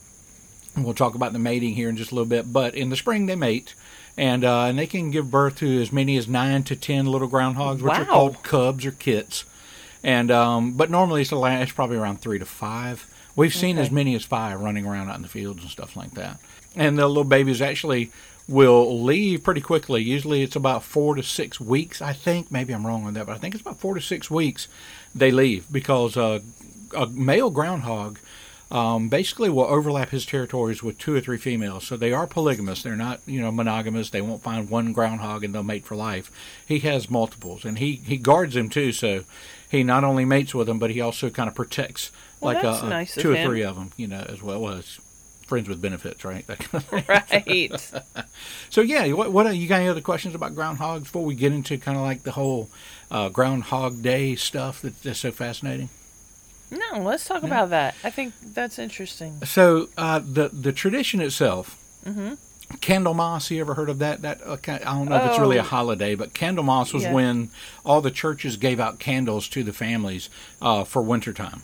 and 0.74 0.84
we'll 0.84 0.94
talk 0.94 1.14
about 1.14 1.32
the 1.32 1.38
mating 1.38 1.74
here 1.74 1.88
in 1.88 1.96
just 1.96 2.10
a 2.10 2.14
little 2.16 2.28
bit 2.28 2.52
but 2.52 2.74
in 2.74 2.90
the 2.90 2.96
spring 2.96 3.26
they 3.26 3.36
mate 3.36 3.76
and 4.16 4.44
uh, 4.44 4.64
and 4.64 4.78
they 4.78 4.86
can 4.86 5.10
give 5.10 5.30
birth 5.30 5.56
to 5.56 5.80
as 5.82 5.92
many 5.92 6.16
as 6.16 6.28
nine 6.28 6.62
to 6.64 6.76
ten 6.76 7.06
little 7.06 7.28
groundhogs 7.28 7.80
which 7.82 7.92
are 7.92 8.04
called 8.04 8.42
cubs 8.42 8.84
or 8.86 8.92
kits 8.92 9.44
and 10.02 10.30
um, 10.30 10.72
but 10.74 10.90
normally 10.90 11.22
it's, 11.22 11.32
a, 11.32 11.62
it's 11.62 11.72
probably 11.72 11.96
around 11.96 12.20
three 12.20 12.38
to 12.38 12.46
five 12.46 13.06
we've 13.36 13.54
seen 13.54 13.76
Okay. 13.76 13.86
as 13.86 13.90
many 13.90 14.14
as 14.14 14.24
five 14.24 14.60
running 14.60 14.86
around 14.86 15.08
out 15.08 15.16
in 15.16 15.22
the 15.22 15.28
fields 15.28 15.62
and 15.62 15.70
stuff 15.70 15.96
like 15.96 16.12
that 16.12 16.38
and 16.76 16.98
the 16.98 17.06
little 17.08 17.24
babies 17.24 17.60
actually 17.62 18.10
will 18.46 19.02
leave 19.02 19.42
pretty 19.42 19.62
quickly. 19.62 20.02
Usually 20.02 20.42
it's 20.42 20.54
about 20.54 20.82
four 20.82 21.14
to 21.14 21.22
six 21.22 21.58
weeks, 21.58 22.02
I 22.02 22.12
think. 22.12 22.52
Maybe 22.52 22.74
I'm 22.74 22.86
wrong 22.86 23.06
on 23.06 23.14
that, 23.14 23.24
but 23.24 23.32
I 23.34 23.38
think 23.38 23.54
it's 23.54 23.62
about 23.62 23.80
four 23.80 23.94
to 23.94 24.02
six 24.02 24.30
weeks 24.30 24.68
they 25.14 25.30
leave 25.30 25.64
because 25.72 26.14
uh, 26.18 26.40
a 26.94 27.06
male 27.06 27.48
groundhog 27.48 28.18
um, 28.74 29.08
basically 29.08 29.48
will 29.50 29.64
overlap 29.66 30.10
his 30.10 30.26
territories 30.26 30.82
with 30.82 30.98
two 30.98 31.14
or 31.14 31.20
three 31.20 31.38
females. 31.38 31.86
So 31.86 31.96
they 31.96 32.12
are 32.12 32.26
polygamous. 32.26 32.82
They're 32.82 32.96
not, 32.96 33.20
you 33.24 33.40
know, 33.40 33.52
monogamous. 33.52 34.10
They 34.10 34.20
won't 34.20 34.42
find 34.42 34.68
one 34.68 34.92
groundhog 34.92 35.44
and 35.44 35.54
they'll 35.54 35.62
mate 35.62 35.84
for 35.86 35.94
life. 35.94 36.30
He 36.66 36.80
has 36.80 37.08
multiples, 37.08 37.64
and 37.64 37.78
he 37.78 37.92
he 38.04 38.16
guards 38.16 38.54
them 38.54 38.68
too. 38.68 38.90
So 38.90 39.22
he 39.70 39.84
not 39.84 40.02
only 40.02 40.24
mates 40.24 40.54
with 40.54 40.66
them, 40.66 40.80
but 40.80 40.90
he 40.90 41.00
also 41.00 41.30
kind 41.30 41.48
of 41.48 41.54
protects 41.54 42.10
Well, 42.40 42.54
like 42.54 42.62
that's 42.62 42.82
uh, 42.82 42.88
nice 42.88 43.16
of 43.16 43.22
two 43.22 43.32
or 43.32 43.36
him. 43.36 43.48
three 43.48 43.62
of 43.62 43.76
them, 43.76 43.92
you 43.96 44.08
know, 44.08 44.26
as 44.28 44.42
well 44.42 44.68
as 44.68 44.98
friends 45.46 45.68
with 45.68 45.80
benefits, 45.80 46.24
right? 46.24 46.44
That 46.48 46.58
kind 46.58 46.84
of. 46.84 47.08
Right. 47.08 48.24
So 48.70 48.80
yeah, 48.80 49.06
what, 49.12 49.30
what 49.30 49.54
you 49.56 49.68
got 49.68 49.76
any 49.80 49.88
other 49.88 50.00
questions 50.00 50.34
about 50.34 50.56
groundhogs 50.56 51.04
before 51.04 51.24
we 51.24 51.36
get 51.36 51.52
into 51.52 51.78
kind 51.78 51.96
of 51.96 52.02
like 52.02 52.24
the 52.24 52.32
whole 52.32 52.68
uh, 53.08 53.28
Groundhog 53.28 54.02
Day 54.02 54.34
stuff 54.34 54.82
that, 54.82 55.00
that's 55.04 55.20
so 55.20 55.30
fascinating? 55.30 55.90
No, 56.74 57.00
let's 57.02 57.24
talk 57.26 57.42
about 57.42 57.70
that. 57.70 57.94
I 58.04 58.10
think 58.10 58.34
that's 58.54 58.78
interesting. 58.78 59.40
So 59.44 59.88
uh, 59.96 60.18
the 60.20 60.48
the 60.48 60.72
tradition 60.72 61.20
itself, 61.20 61.80
Mm-hmm. 62.04 62.34
Candlemas. 62.80 63.50
You 63.50 63.60
ever 63.60 63.74
heard 63.74 63.88
of 63.90 63.98
that? 64.00 64.22
That 64.22 64.40
uh, 64.44 64.56
I 64.66 64.78
don't 64.78 65.08
know 65.08 65.16
if 65.16 65.30
it's 65.30 65.38
really 65.38 65.56
a 65.58 65.60
Oh. 65.60 65.64
holiday, 65.64 66.14
but 66.14 66.34
Candlemas 66.34 66.92
was 66.92 67.04
Yeah. 67.04 67.12
when 67.12 67.50
all 67.84 68.00
the 68.00 68.10
churches 68.10 68.56
gave 68.56 68.80
out 68.80 68.98
candles 68.98 69.48
to 69.48 69.62
the 69.62 69.72
families 69.72 70.28
uh, 70.60 70.84
for 70.84 71.00
wintertime, 71.02 71.62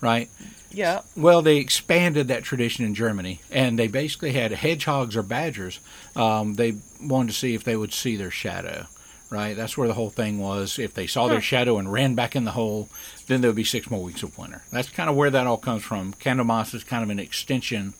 right? 0.00 0.28
Yeah. 0.70 1.00
Well, 1.16 1.42
they 1.42 1.56
expanded 1.56 2.28
that 2.28 2.42
tradition 2.42 2.84
in 2.84 2.94
Germany, 2.94 3.40
and 3.50 3.78
they 3.78 3.86
basically 3.88 4.32
had 4.32 4.52
hedgehogs 4.52 5.16
or 5.16 5.22
badgers. 5.22 5.80
Um, 6.14 6.54
they 6.54 6.74
wanted 7.00 7.28
to 7.32 7.38
see 7.38 7.54
if 7.54 7.64
they 7.64 7.76
would 7.76 7.92
see 7.94 8.16
their 8.16 8.30
shadow, 8.32 8.86
right? 9.30 9.56
That's 9.56 9.76
where 9.76 9.88
the 9.88 9.94
whole 9.94 10.10
thing 10.10 10.38
was. 10.38 10.78
If 10.78 10.94
they 10.94 11.06
saw 11.06 11.28
their 11.28 11.40
shadow 11.40 11.78
and 11.78 11.92
ran 11.92 12.14
back 12.14 12.36
in 12.36 12.44
the 12.44 12.52
hole, 12.52 12.88
then 13.26 13.40
there 13.40 13.50
would 13.50 13.56
be 13.56 13.64
six 13.64 13.90
more 13.90 14.02
weeks 14.02 14.22
of 14.22 14.36
winter. 14.38 14.62
That's 14.70 14.88
kind 14.88 15.08
of 15.10 15.16
where 15.16 15.30
that 15.30 15.46
all 15.46 15.56
comes 15.58 15.82
from. 15.82 16.14
Candlemas 16.14 16.74
is 16.74 16.84
kind 16.84 17.02
of 17.02 17.10
an 17.10 17.18
extension. 17.18 17.94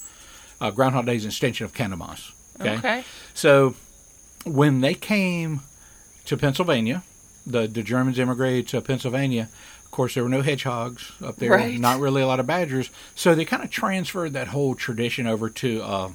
Uh, 0.60 0.70
Groundhog 0.70 1.06
Day 1.06 1.16
is 1.16 1.24
an 1.24 1.28
extension 1.30 1.64
of 1.64 1.74
Candlemas. 1.74 2.32
Okay. 2.60 2.76
Okay. 2.78 3.04
So 3.34 3.74
when 4.44 4.80
they 4.80 4.94
came 4.94 5.60
to 6.24 6.36
Pennsylvania, 6.36 7.02
the 7.46 7.66
the 7.66 7.82
Germans 7.82 8.18
immigrated 8.18 8.68
to 8.68 8.80
Pennsylvania. 8.80 9.48
Of 9.84 9.90
course, 9.90 10.14
there 10.14 10.22
were 10.24 10.28
no 10.28 10.42
hedgehogs 10.42 11.12
up 11.24 11.36
there, 11.36 11.50
Right. 11.52 11.78
not 11.78 12.00
really 12.00 12.20
a 12.20 12.26
lot 12.26 12.40
of 12.40 12.46
badgers. 12.46 12.90
So 13.14 13.34
they 13.34 13.44
kind 13.44 13.62
of 13.64 13.70
transferred 13.70 14.32
that 14.34 14.48
whole 14.48 14.74
tradition 14.74 15.26
over 15.26 15.48
to 15.50 15.82
uh, 15.82 16.10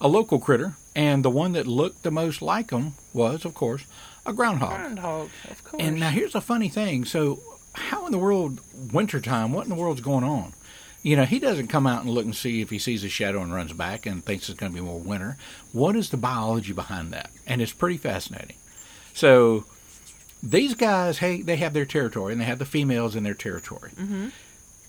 a 0.00 0.08
local 0.08 0.38
critter, 0.40 0.74
and 0.96 1.24
the 1.24 1.30
one 1.30 1.52
that 1.52 1.66
looked 1.66 2.02
the 2.02 2.10
most 2.10 2.42
like 2.42 2.68
them 2.68 2.94
was, 3.12 3.44
of 3.44 3.54
course, 3.54 3.84
a 4.26 4.32
groundhog. 4.32 4.70
Groundhog, 4.76 5.30
of 5.50 5.64
course. 5.64 5.82
And 5.82 6.00
now 6.00 6.10
here's 6.10 6.34
a 6.34 6.40
funny 6.40 6.68
thing. 6.68 7.04
So, 7.04 7.40
how 7.74 8.06
in 8.06 8.12
the 8.12 8.18
world, 8.18 8.60
wintertime, 8.92 9.52
what 9.52 9.64
in 9.64 9.68
the 9.70 9.74
world's 9.74 10.00
going 10.00 10.24
on? 10.24 10.52
You 11.02 11.16
know, 11.16 11.24
he 11.24 11.38
doesn't 11.38 11.66
come 11.68 11.86
out 11.86 12.02
and 12.04 12.10
look 12.10 12.24
and 12.24 12.34
see 12.34 12.62
if 12.62 12.70
he 12.70 12.78
sees 12.78 13.04
a 13.04 13.08
shadow 13.10 13.42
and 13.42 13.52
runs 13.52 13.72
back 13.74 14.06
and 14.06 14.24
thinks 14.24 14.48
it's 14.48 14.58
going 14.58 14.72
to 14.72 14.76
be 14.76 14.80
more 14.84 14.98
winter. 15.00 15.36
What 15.72 15.96
is 15.96 16.08
the 16.10 16.16
biology 16.16 16.72
behind 16.72 17.10
that? 17.12 17.30
And 17.46 17.60
it's 17.60 17.72
pretty 17.74 17.98
fascinating. 17.98 18.56
So, 19.12 19.64
these 20.42 20.74
guys, 20.74 21.18
hey, 21.18 21.42
they 21.42 21.56
have 21.56 21.72
their 21.74 21.84
territory 21.84 22.32
and 22.32 22.40
they 22.40 22.46
have 22.46 22.58
the 22.58 22.64
females 22.64 23.16
in 23.16 23.22
their 23.24 23.34
territory. 23.34 23.90
Mhm. 23.96 24.32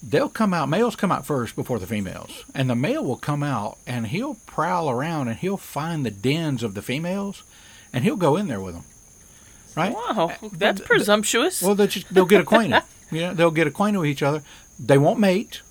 They'll 0.04 0.30
come 0.30 0.54
out, 0.54 0.70
males 0.70 0.96
come 0.96 1.12
out 1.12 1.25
first 1.25 1.56
before 1.56 1.80
the 1.80 1.88
females. 1.88 2.44
And 2.54 2.70
the 2.70 2.75
male 2.75 3.04
will 3.04 3.18
come 3.18 3.42
out 3.44 3.77
and 3.88 4.08
he'll 4.08 4.36
prowl 4.46 4.89
around 4.89 5.27
and 5.30 5.38
he'll 5.38 5.58
find 5.58 6.06
the 6.06 6.12
dens 6.12 6.62
of 6.63 6.75
the 6.75 6.82
females 6.82 7.44
and 7.92 8.04
he'll 8.04 8.15
go 8.18 8.36
in 8.36 8.48
there 8.48 8.62
with 8.62 8.75
them. 8.75 8.84
Right? 9.75 9.94
Wow, 9.94 10.32
uh, 10.41 10.50
that's 10.53 10.82
but- 10.82 10.88
presumptuous. 10.88 11.62
Well, 11.62 11.75
they'll 11.75 11.88
just 11.88 12.13
they'll 12.13 12.25
get 12.25 12.41
acquainted. 12.41 12.84
you 13.12 13.22
know, 13.22 13.34
they'll 13.34 13.51
get 13.51 13.67
acquainted 13.67 14.00
with 14.00 14.10
each 14.10 14.24
other. 14.24 14.41
They 14.79 14.98
won't 14.98 15.20
mate. 15.20 15.62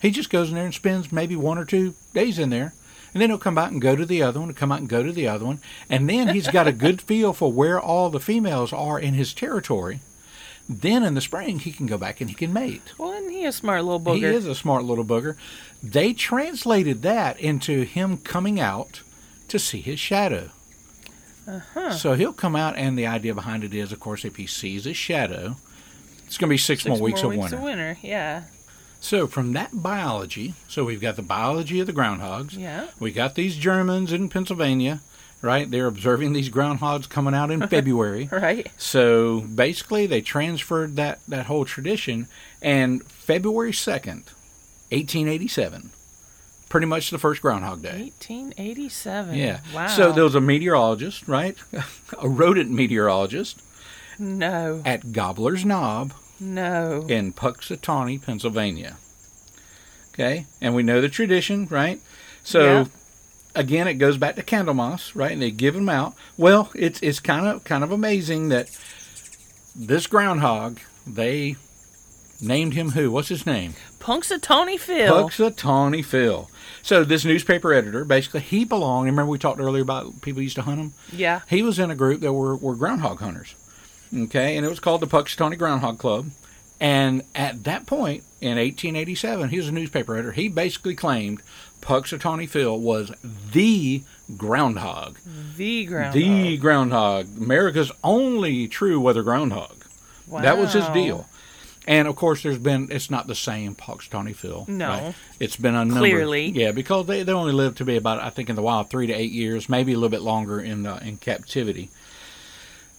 He 0.00 0.10
just 0.10 0.30
goes 0.30 0.48
in 0.48 0.56
there 0.56 0.64
and 0.64 0.74
spends 0.74 1.12
maybe 1.12 1.36
one 1.36 1.58
or 1.58 1.64
two 1.64 1.94
days 2.12 2.38
in 2.38 2.50
there, 2.50 2.74
and 3.14 3.22
then 3.22 3.30
he'll 3.30 3.38
come 3.38 3.56
out 3.56 3.70
and 3.70 3.80
go 3.80 3.94
to 3.94 4.04
the 4.04 4.22
other 4.22 4.40
one, 4.40 4.48
and 4.48 4.58
come 4.58 4.72
out 4.72 4.80
and 4.80 4.88
go 4.88 5.02
to 5.02 5.12
the 5.12 5.28
other 5.28 5.44
one, 5.44 5.60
and 5.88 6.08
then 6.08 6.28
he's 6.28 6.48
got 6.48 6.66
a 6.66 6.72
good 6.72 7.00
feel 7.00 7.32
for 7.32 7.52
where 7.52 7.80
all 7.80 8.10
the 8.10 8.18
females 8.18 8.72
are 8.72 8.98
in 8.98 9.14
his 9.14 9.32
territory. 9.32 10.00
Then 10.68 11.02
in 11.02 11.14
the 11.14 11.20
spring 11.20 11.58
he 11.58 11.72
can 11.72 11.86
go 11.86 11.98
back 11.98 12.20
and 12.20 12.30
he 12.30 12.36
can 12.36 12.52
mate. 12.52 12.94
well, 12.98 13.12
isn't 13.12 13.30
he 13.30 13.44
a 13.44 13.52
smart 13.52 13.84
little 13.84 14.00
booger? 14.00 14.16
He 14.16 14.24
is 14.24 14.46
a 14.46 14.54
smart 14.54 14.84
little 14.84 15.04
booger. 15.04 15.36
They 15.82 16.12
translated 16.12 17.02
that 17.02 17.38
into 17.38 17.82
him 17.82 18.16
coming 18.18 18.60
out 18.60 19.02
to 19.48 19.58
see 19.58 19.80
his 19.80 20.00
shadow. 20.00 20.50
Uh-huh. 21.46 21.90
So 21.92 22.14
he'll 22.14 22.32
come 22.32 22.54
out, 22.56 22.76
and 22.76 22.96
the 22.98 23.06
idea 23.06 23.34
behind 23.34 23.64
it 23.64 23.74
is, 23.74 23.92
of 23.92 24.00
course, 24.00 24.24
if 24.24 24.36
he 24.36 24.46
sees 24.46 24.86
a 24.86 24.92
shadow, 24.92 25.56
it's 26.26 26.38
going 26.38 26.48
to 26.48 26.52
be 26.54 26.58
six, 26.58 26.82
Six 26.84 26.90
more 26.90 27.00
weeks 27.04 27.22
of 27.22 27.30
winter. 27.34 27.56
of 27.56 27.62
winter. 27.62 27.98
Yeah. 28.02 28.44
So 29.00 29.26
from 29.26 29.52
that 29.54 29.70
biology, 29.82 30.54
so 30.68 30.84
we've 30.84 31.00
got 31.00 31.16
the 31.16 31.22
biology 31.22 31.80
of 31.80 31.86
the 31.88 31.92
groundhogs. 31.92 32.56
Yeah. 32.56 32.86
We 33.00 33.10
got 33.10 33.34
these 33.34 33.56
Germans 33.56 34.12
in 34.12 34.28
Pennsylvania, 34.28 35.00
right? 35.42 35.68
They're 35.68 35.88
observing 35.88 36.32
these 36.34 36.48
groundhogs 36.50 37.08
coming 37.08 37.34
out 37.34 37.50
in 37.50 37.66
February. 37.68 38.28
Right. 38.30 38.70
So 38.78 39.40
basically, 39.40 40.06
they 40.06 40.20
transferred 40.20 40.94
that, 40.96 41.18
that 41.26 41.46
whole 41.46 41.64
tradition, 41.64 42.28
and 42.62 43.02
February 43.04 43.72
2nd, 43.72 44.26
1887, 44.92 45.90
pretty 46.72 46.86
much 46.86 47.10
the 47.10 47.18
first 47.18 47.42
Groundhog 47.42 47.82
Day. 47.82 48.10
1887. 48.18 49.34
Yeah. 49.34 49.60
Wow. 49.74 49.88
So 49.88 50.10
there 50.10 50.24
was 50.24 50.34
a 50.34 50.40
meteorologist, 50.40 51.28
right? 51.28 51.54
a 52.18 52.26
rodent 52.26 52.70
meteorologist 52.70 53.60
No. 54.18 54.80
at 54.86 55.12
Gobbler's 55.12 55.66
Knob 55.66 56.14
No. 56.40 57.04
in 57.10 57.34
Punxsutawney, 57.34 58.24
Pennsylvania. 58.24 58.96
Okay, 60.14 60.46
and 60.62 60.74
we 60.74 60.82
know 60.82 61.02
the 61.02 61.10
tradition, 61.10 61.66
right? 61.68 62.00
So 62.42 62.62
Yeah. 62.62 62.84
again, 63.54 63.86
it 63.86 63.94
goes 63.94 64.16
back 64.16 64.36
to 64.36 64.42
Candlemas, 64.42 65.12
right? 65.14 65.32
And 65.32 65.42
they 65.42 65.50
give 65.50 65.74
them 65.74 65.90
out. 65.90 66.14
Well, 66.38 66.70
it's 66.74 67.00
it's 67.02 67.20
kind 67.20 67.46
of 67.46 67.64
kind 67.64 67.84
of 67.84 67.92
amazing 67.92 68.48
that 68.48 68.70
this 69.76 70.06
groundhog 70.06 70.78
they 71.06 71.56
named 72.42 72.74
him 72.74 72.90
who? 72.90 73.10
What's 73.10 73.28
his 73.28 73.46
name? 73.46 73.74
Punxsutawney 74.00 74.78
Phil. 74.78 75.14
Punxsutawney 75.28 76.04
Phil. 76.04 76.50
So 76.82 77.04
this 77.04 77.24
newspaper 77.24 77.72
editor, 77.72 78.04
basically, 78.04 78.40
he 78.40 78.64
belonged. 78.64 79.06
Remember 79.06 79.30
we 79.30 79.38
talked 79.38 79.60
earlier 79.60 79.82
about 79.82 80.20
people 80.20 80.42
used 80.42 80.56
to 80.56 80.62
hunt 80.62 80.80
him. 80.80 80.92
yeah. 81.12 81.40
He 81.48 81.62
was 81.62 81.78
in 81.78 81.90
a 81.90 81.94
group 81.94 82.20
that 82.20 82.32
were, 82.32 82.56
were 82.56 82.74
groundhog 82.74 83.20
hunters. 83.20 83.54
Okay, 84.14 84.56
and 84.56 84.66
it 84.66 84.68
was 84.68 84.80
called 84.80 85.00
the 85.00 85.06
Punxsutawney 85.06 85.56
Groundhog 85.56 85.98
Club. 85.98 86.26
And 86.80 87.22
at 87.34 87.62
that 87.64 87.86
point 87.86 88.24
in 88.40 88.58
1887, 88.58 89.48
he 89.50 89.56
was 89.58 89.68
a 89.68 89.72
newspaper 89.72 90.14
editor. 90.16 90.32
He 90.32 90.48
basically 90.48 90.96
claimed 90.96 91.40
Punxsutawney 91.80 92.48
Phil 92.48 92.78
was 92.78 93.12
the 93.52 94.02
groundhog, 94.36 95.18
The 95.56 95.84
ground. 95.86 96.12
the 96.14 96.56
groundhog, 96.56 97.28
America's 97.38 97.92
only 98.02 98.66
true 98.66 99.00
weather 99.00 99.22
groundhog. 99.22 99.84
Wow. 100.26 100.40
That 100.42 100.58
was 100.58 100.72
his 100.72 100.86
deal. 100.88 101.28
And 101.86 102.06
of 102.06 102.14
course, 102.14 102.42
there's 102.42 102.58
been 102.58 102.88
it's 102.90 103.10
not 103.10 103.26
the 103.26 103.34
same 103.34 103.74
Punxsutawney 103.74 104.34
Phil. 104.36 104.64
No. 104.68 104.88
right? 104.88 105.14
it's 105.40 105.56
been 105.56 105.74
a 105.74 105.84
number. 105.84 105.98
Clearly. 106.00 106.46
yeah, 106.50 106.70
because 106.72 107.06
they, 107.06 107.22
they 107.24 107.32
only 107.32 107.52
lived 107.52 107.78
to 107.78 107.84
be 107.84 107.96
about 107.96 108.20
I 108.20 108.30
think 108.30 108.48
in 108.48 108.56
the 108.56 108.62
wild 108.62 108.88
three 108.88 109.06
to 109.08 109.12
eight 109.12 109.32
years, 109.32 109.68
maybe 109.68 109.92
a 109.92 109.96
little 109.96 110.08
bit 110.08 110.22
longer 110.22 110.60
in 110.60 110.86
uh, 110.86 111.00
in 111.04 111.16
captivity. 111.16 111.90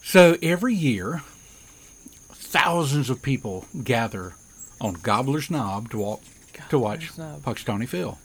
So 0.03 0.37
every 0.41 0.73
year, 0.75 1.21
thousands 2.31 3.09
of 3.09 3.21
people 3.21 3.65
gather 3.83 4.33
on 4.81 4.95
Gobbler's 4.95 5.49
Knob 5.49 5.89
to 5.91 5.97
walk 5.97 6.21
to 6.69 6.77
watch 6.77 7.15
Gobbler's 7.15 7.17
Knob. 7.17 7.55
Punxsutawney 7.55 7.87
Phil. 7.87 8.17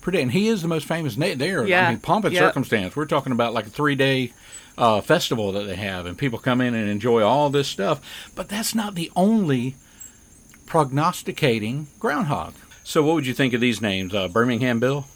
Pretty, 0.00 0.20
and 0.20 0.32
he 0.32 0.48
is 0.48 0.62
the 0.62 0.68
most 0.68 0.86
famous. 0.86 1.16
There, 1.16 1.66
Yeah. 1.66 1.88
I 1.88 1.90
mean, 1.90 1.98
pomp 2.00 2.26
and 2.26 2.34
Yep. 2.34 2.42
circumstance. 2.42 2.94
We're 2.94 3.06
talking 3.06 3.32
about 3.32 3.54
like 3.54 3.66
a 3.66 3.70
three 3.70 3.94
day 3.94 4.32
uh, 4.76 5.00
festival 5.00 5.52
that 5.52 5.64
they 5.64 5.76
have, 5.76 6.06
and 6.06 6.16
people 6.18 6.38
come 6.38 6.60
in 6.60 6.74
and 6.74 6.88
enjoy 6.88 7.22
all 7.22 7.48
this 7.50 7.68
stuff. 7.68 8.00
But 8.34 8.48
that's 8.48 8.74
not 8.74 8.94
the 8.94 9.10
only 9.16 9.76
prognosticating 10.66 11.86
groundhog. 11.98 12.54
So, 12.82 13.02
what 13.02 13.14
would 13.14 13.26
you 13.26 13.34
think 13.34 13.54
of 13.54 13.60
these 13.60 13.80
names? 13.80 14.14
Uh, 14.14 14.28
Birmingham 14.28 14.78
Bill, 14.80 15.06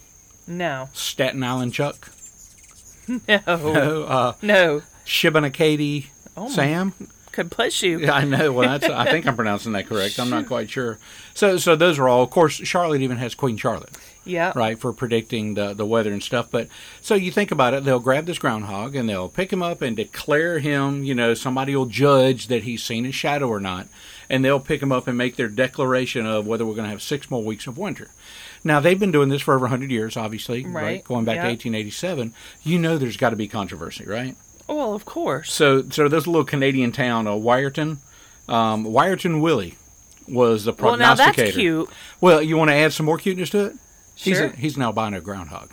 No. 0.47 0.89
Staten 0.93 1.43
Island 1.43 1.73
Chuck, 1.73 2.11
No. 3.27 4.03
uh, 4.07 4.33
no. 4.41 4.81
Shinnecock 5.05 6.09
Oh 6.37 6.43
my- 6.43 6.49
Sam. 6.49 6.93
God 7.31 7.51
bless 7.51 7.81
you. 7.83 7.99
Yeah, 7.99 8.13
I 8.13 8.25
know. 8.25 8.51
Well, 8.51 8.67
that's, 8.67 8.91
I 8.91 9.09
think 9.09 9.27
I'm 9.27 9.35
pronouncing 9.35 9.71
that 9.73 9.85
correct. 9.87 10.19
I'm 10.19 10.31
not 10.31 10.47
quite 10.47 10.69
sure. 10.69 10.97
So, 11.35 11.57
so 11.57 11.75
those 11.75 11.99
are 11.99 12.09
all. 12.09 12.23
Of 12.23 12.31
course, 12.31 12.55
Charlotte 12.55 13.01
even 13.01 13.17
has 13.17 13.35
Queen 13.35 13.55
Charlotte, 13.55 13.91
Yeah. 14.25 14.51
right, 14.55 14.77
for 14.77 14.91
predicting 14.91 15.53
the 15.53 15.73
the 15.73 15.85
weather 15.85 16.11
and 16.11 16.23
stuff. 16.23 16.47
But 16.51 16.67
so 17.01 17.13
you 17.13 17.31
think 17.31 17.51
about 17.51 17.73
it, 17.75 17.83
they'll 17.85 17.99
grab 17.99 18.25
this 18.25 18.39
groundhog 18.39 18.95
and 18.95 19.07
they'll 19.07 19.29
pick 19.29 19.53
him 19.53 19.61
up 19.61 19.81
and 19.83 19.95
declare 19.95 20.57
him. 20.59 21.03
You 21.03 21.13
know, 21.13 21.33
somebody 21.35 21.75
will 21.75 21.85
judge 21.85 22.47
that 22.47 22.63
he's 22.63 22.83
seen 22.83 23.05
his 23.05 23.15
shadow 23.15 23.47
or 23.47 23.59
not, 23.59 23.87
and 24.29 24.43
they'll 24.45 24.59
pick 24.59 24.79
them 24.79 24.91
up 24.91 25.07
and 25.07 25.17
make 25.17 25.35
their 25.35 25.47
declaration 25.47 26.25
of 26.25 26.45
whether 26.47 26.65
we're 26.65 26.75
going 26.75 26.85
to 26.85 26.91
have 26.91 27.01
six 27.01 27.29
more 27.31 27.43
weeks 27.43 27.65
of 27.67 27.77
winter. 27.77 28.09
Now 28.63 28.79
they've 28.79 28.99
been 28.99 29.11
doing 29.11 29.29
this 29.29 29.41
for 29.41 29.53
over 29.55 29.63
100 29.63 29.89
years, 29.89 30.15
obviously, 30.17 30.65
Right. 30.65 31.03
Going 31.03 31.25
back 31.25 31.37
Yeah. 31.37 31.43
to 31.43 31.47
1887, 31.49 32.33
you 32.63 32.77
know, 32.79 32.97
there's 32.97 33.17
got 33.17 33.29
to 33.31 33.35
be 33.35 33.47
controversy, 33.47 34.05
right? 34.05 34.35
Oh, 34.67 34.75
well, 34.75 34.93
of 34.93 35.05
course. 35.05 35.51
So, 35.51 35.83
so 35.89 36.07
there's 36.07 36.25
a 36.27 36.29
little 36.29 36.45
Canadian 36.45 36.91
town, 36.91 37.25
uh, 37.25 37.31
Wiarton. 37.31 37.97
Um, 38.47 38.85
Wiarton 38.85 39.41
Willie 39.41 39.75
was 40.27 40.65
the 40.65 40.73
prognosticator. 40.73 41.17
Well, 41.17 41.35
now 41.35 41.43
that's 41.43 41.55
cute. 41.55 41.89
Well, 42.21 42.41
you 42.41 42.55
want 42.57 42.69
to 42.69 42.75
add 42.75 42.93
some 42.93 43.05
more 43.07 43.17
cuteness 43.17 43.49
to 43.51 43.65
it? 43.65 43.73
He's, 44.15 44.37
Sure. 44.37 44.47
a, 44.47 44.55
he's 44.55 44.75
an 44.75 44.83
albino 44.83 45.21
groundhog. 45.21 45.71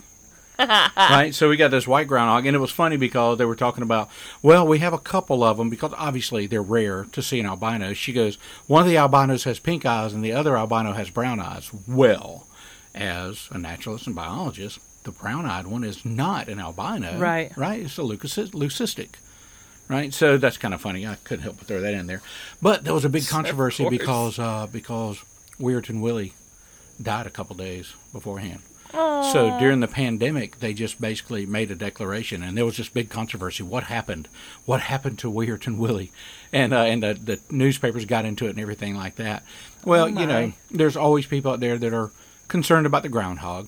right? 0.97 1.31
So 1.33 1.49
we 1.49 1.57
got 1.57 1.71
this 1.71 1.87
white 1.87 2.07
groundhog, 2.07 2.45
and 2.45 2.55
it 2.55 2.59
was 2.59 2.71
funny 2.71 2.97
because 2.97 3.37
they 3.37 3.45
were 3.45 3.55
talking 3.55 3.83
about, 3.83 4.09
well, 4.41 4.65
we 4.67 4.79
have 4.79 4.93
a 4.93 4.97
couple 4.97 5.43
of 5.43 5.57
them 5.57 5.69
because 5.69 5.93
obviously 5.97 6.47
they're 6.47 6.61
rare 6.61 7.05
to 7.11 7.21
see 7.21 7.39
an 7.39 7.45
albino. 7.45 7.93
She 7.93 8.13
goes, 8.13 8.37
one 8.67 8.81
of 8.81 8.87
the 8.87 8.97
albinos 8.97 9.43
has 9.43 9.59
pink 9.59 9.85
eyes 9.85 10.13
and 10.13 10.23
the 10.23 10.33
other 10.33 10.57
albino 10.57 10.93
has 10.93 11.09
brown 11.09 11.39
eyes. 11.39 11.71
Well, 11.87 12.47
as 12.95 13.47
a 13.51 13.57
naturalist 13.57 14.07
and 14.07 14.15
biologist, 14.15 14.79
the 15.03 15.11
brown-eyed 15.11 15.67
one 15.67 15.83
is 15.83 16.05
not 16.05 16.49
an 16.49 16.59
albino. 16.59 17.17
Right. 17.17 17.55
Right. 17.55 17.81
It's 17.81 17.97
a 17.97 18.01
leucistic. 18.01 19.15
Right. 19.87 20.13
So 20.13 20.37
that's 20.37 20.57
kind 20.57 20.73
of 20.73 20.81
funny. 20.81 21.07
I 21.07 21.15
couldn't 21.23 21.43
help 21.43 21.59
but 21.59 21.67
throw 21.67 21.79
that 21.79 21.93
in 21.93 22.07
there. 22.07 22.21
But 22.61 22.83
there 22.83 22.93
was 22.93 23.05
a 23.05 23.09
big 23.09 23.25
controversy 23.25 23.87
because 23.89 24.37
uh, 24.37 24.67
because 24.69 25.23
Wiarton 25.59 26.01
Willie 26.01 26.33
died 27.01 27.25
a 27.25 27.29
couple 27.29 27.55
days 27.55 27.93
beforehand. 28.11 28.61
So 28.91 29.57
during 29.59 29.79
the 29.81 29.87
pandemic, 29.87 30.59
they 30.59 30.73
just 30.73 30.99
basically 30.99 31.45
made 31.45 31.69
a 31.71 31.75
declaration, 31.75 32.41
and 32.41 32.57
there 32.57 32.65
was 32.65 32.77
this 32.77 32.89
big 32.89 33.09
controversy. 33.09 33.63
What 33.63 33.83
happened? 33.85 34.27
What 34.65 34.81
happened 34.81 35.19
to 35.19 35.31
Wiarton 35.31 35.77
Willie? 35.77 36.11
And 36.53 36.73
uh, 36.73 36.81
and 36.83 37.03
the, 37.03 37.13
the 37.13 37.39
newspapers 37.51 38.05
got 38.05 38.25
into 38.25 38.45
it 38.47 38.51
and 38.51 38.59
everything 38.59 38.95
like 38.95 39.15
that. 39.15 39.43
Well, 39.85 40.05
Oh, 40.05 40.07
you 40.07 40.25
know, 40.25 40.53
there's 40.71 40.95
always 40.97 41.25
people 41.25 41.51
out 41.51 41.59
there 41.59 41.77
that 41.77 41.93
are 41.93 42.11
concerned 42.47 42.85
about 42.87 43.03
the 43.03 43.09
groundhog 43.09 43.67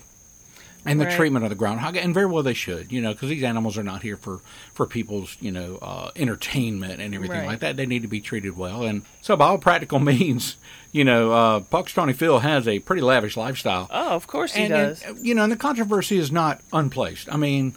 and 0.90 1.00
the 1.00 1.06
Right. 1.06 1.16
treatment 1.16 1.46
of 1.46 1.50
the 1.50 1.56
groundhog, 1.56 1.96
and 1.96 2.14
very 2.14 2.26
well 2.26 2.44
they 2.44 2.54
should, 2.54 2.92
you 2.92 3.02
know, 3.02 3.12
because 3.14 3.30
these 3.30 3.44
animals 3.44 3.78
are 3.78 3.84
not 3.84 4.02
here 4.02 4.18
for 4.18 4.40
for 4.74 4.86
people's, 4.86 5.38
you 5.40 5.52
know, 5.52 5.78
uh, 5.82 6.10
entertainment 6.16 7.00
and 7.02 7.14
everything 7.16 7.38
Right. 7.40 7.48
like 7.48 7.60
that. 7.60 7.78
They 7.78 7.86
need 7.86 8.02
to 8.02 8.08
be 8.08 8.22
treated 8.22 8.58
well, 8.58 8.84
and 8.84 9.04
so 9.22 9.36
by 9.36 9.46
all 9.48 9.58
practical 9.58 10.00
means, 10.14 10.56
you 10.92 11.04
know, 11.04 11.32
uh, 11.32 11.60
Punxsutawney 11.62 12.16
Phil 12.16 12.40
has 12.40 12.68
a 12.68 12.80
pretty 12.80 13.02
lavish 13.02 13.38
lifestyle 13.38 13.88
Oh, 13.92 14.10
of 14.10 14.28
course 14.28 14.54
he 14.56 14.64
and, 14.64 14.70
does. 14.70 15.02
and, 15.04 15.26
you 15.26 15.36
know, 15.36 15.44
and 15.44 15.52
the 15.52 15.58
controversy 15.58 16.18
is 16.18 16.32
not 16.32 16.62
unplaced. 16.74 17.32
I 17.32 17.38
mean, 17.38 17.76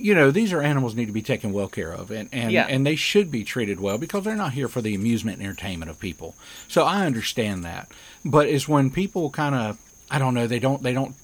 you 0.00 0.14
know, 0.14 0.30
these 0.30 0.52
are 0.52 0.62
animals 0.62 0.94
need 0.94 1.06
to 1.06 1.12
be 1.12 1.22
taken 1.22 1.52
well 1.52 1.66
care 1.68 1.92
of, 1.92 2.10
and 2.12 2.28
and, 2.32 2.52
Yeah. 2.52 2.66
and 2.68 2.86
they 2.86 2.94
should 2.96 3.30
be 3.32 3.42
treated 3.42 3.80
well 3.80 3.98
because 3.98 4.22
they're 4.24 4.36
not 4.36 4.52
here 4.52 4.68
for 4.68 4.80
the 4.80 4.94
amusement 4.94 5.38
and 5.38 5.46
entertainment 5.46 5.90
of 5.90 5.98
people. 5.98 6.34
So 6.68 6.84
I 6.84 7.04
understand 7.04 7.64
that, 7.64 7.88
but 8.24 8.46
it's 8.48 8.68
when 8.68 8.90
people 8.90 9.30
kind 9.30 9.54
of, 9.56 9.76
I 10.10 10.18
don't 10.20 10.34
know, 10.34 10.46
they 10.46 10.60
don't 10.60 10.82
they 10.84 10.92
don't 10.92 11.14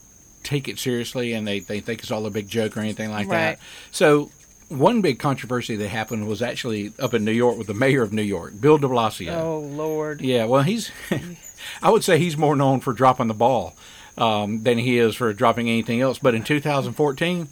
take 0.44 0.68
it 0.68 0.78
seriously 0.78 1.33
and 1.33 1.46
they 1.46 1.59
they 1.61 1.80
think 1.80 2.00
it's 2.02 2.11
all 2.11 2.26
a 2.26 2.30
big 2.30 2.48
joke 2.48 2.76
or 2.76 2.80
anything 2.80 3.11
like 3.11 3.26
Right. 3.28 3.37
that. 3.57 3.59
So. 3.90 4.30
One 4.70 5.02
big 5.02 5.18
controversy 5.18 5.76
that 5.76 5.88
happened 5.88 6.26
was 6.26 6.40
actually 6.40 6.92
up 6.98 7.12
in 7.12 7.22
New 7.22 7.33
York 7.33 7.59
with 7.59 7.66
the 7.66 7.74
mayor 7.74 8.02
of 8.02 8.14
New 8.14 8.22
York, 8.22 8.59
Bill 8.59 8.78
de 8.78 8.88
Blasio. 8.88 9.35
oh 9.38 9.59
Lord. 9.61 10.22
Yeah, 10.22 10.46
well, 10.46 10.62
he's. 10.62 10.90
I 11.83 11.90
would 11.90 12.02
say 12.02 12.18
he's 12.18 12.37
more 12.38 12.57
known 12.57 12.80
for 12.80 12.94
dropping 12.94 13.26
the 13.28 13.35
ball 13.35 13.74
um, 14.16 14.62
than 14.62 14.78
he 14.78 14.96
is 14.98 15.14
for 15.16 15.33
dropping 15.35 15.68
anything 15.68 16.00
else. 16.00 16.18
But 16.18 16.35
in 16.35 16.44
2014, 16.44 17.48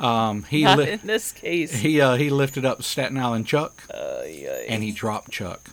um, 0.00 0.44
he 0.44 0.64
Not 0.64 0.78
li- 0.78 0.90
in 0.92 1.00
this 1.04 1.30
case. 1.30 1.74
he 1.74 2.00
uh, 2.00 2.16
he 2.16 2.30
lifted 2.30 2.64
up 2.64 2.82
Staten 2.82 3.18
Island 3.18 3.46
Chuck 3.46 3.82
Uh, 3.92 4.22
and 4.66 4.82
he 4.82 4.92
dropped 4.92 5.30
Chuck. 5.30 5.70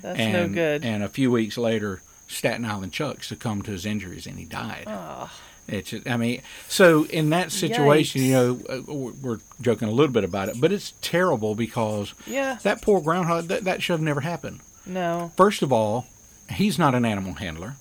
that's 0.00 0.18
and, 0.20 0.32
no 0.32 0.48
good. 0.48 0.84
And 0.84 1.02
a 1.02 1.08
few 1.08 1.30
weeks 1.32 1.58
later, 1.58 2.02
Staten 2.28 2.64
Island 2.64 2.92
Chuck 2.92 3.24
succumbed 3.24 3.64
to 3.64 3.72
his 3.72 3.84
injuries 3.84 4.26
and 4.28 4.38
he 4.38 4.44
died. 4.44 4.84
Ah. 4.86 5.32
It's, 5.66 5.90
just- 5.90 6.08
I 6.08 6.16
mean, 6.16 6.42
so 6.68 7.04
in 7.04 7.30
that 7.30 7.50
situation, 7.50 8.20
Yikes. 8.20 8.24
you 8.24 8.32
know, 8.32 8.60
uh, 8.68 9.12
we're 9.22 9.38
joking 9.60 9.88
a 9.88 9.90
little 9.90 10.12
bit 10.12 10.24
about 10.24 10.48
it, 10.48 10.60
but 10.60 10.72
it's 10.72 10.92
terrible 11.00 11.54
because 11.54 12.12
yeah. 12.26 12.58
that 12.62 12.82
poor 12.82 13.00
groundhog, 13.00 13.46
that, 13.48 13.64
that 13.64 13.82
should 13.82 13.94
have 13.94 14.02
never 14.02 14.20
happened. 14.20 14.60
No. 14.86 15.32
First 15.36 15.62
of 15.62 15.72
all, 15.72 16.06
he's 16.50 16.78
not 16.78 16.94
an 16.94 17.04
animal 17.04 17.34
handler. 17.34 17.76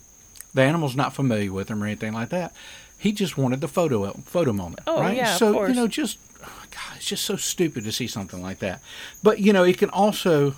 The 0.54 0.62
animal's 0.62 0.96
not 0.96 1.13
familiar 1.13 1.52
with 1.52 1.69
him 1.69 1.84
or 1.84 1.88
anything 1.88 2.13
like 2.13 2.30
that. 2.30 2.54
He 2.98 3.12
just 3.12 3.38
wanted 3.38 3.60
the 3.60 3.67
photo 3.67 4.10
photo 4.13 4.54
moment, 4.54 4.82
Oh, 4.88 5.02
right? 5.02 5.17
yeah, 5.17 5.36
so 5.36 5.65
you 5.67 5.74
know, 5.74 5.88
just 5.88 6.19
God, 6.39 6.96
it's 6.96 7.06
just 7.06 7.26
so 7.26 7.36
stupid 7.36 7.84
to 7.84 7.91
see 7.91 8.08
something 8.08 8.41
like 8.41 8.60
that. 8.60 8.80
But 9.22 9.39
you 9.39 9.52
know, 9.52 9.63
it 9.63 9.78
can 9.78 9.89
also 9.89 10.56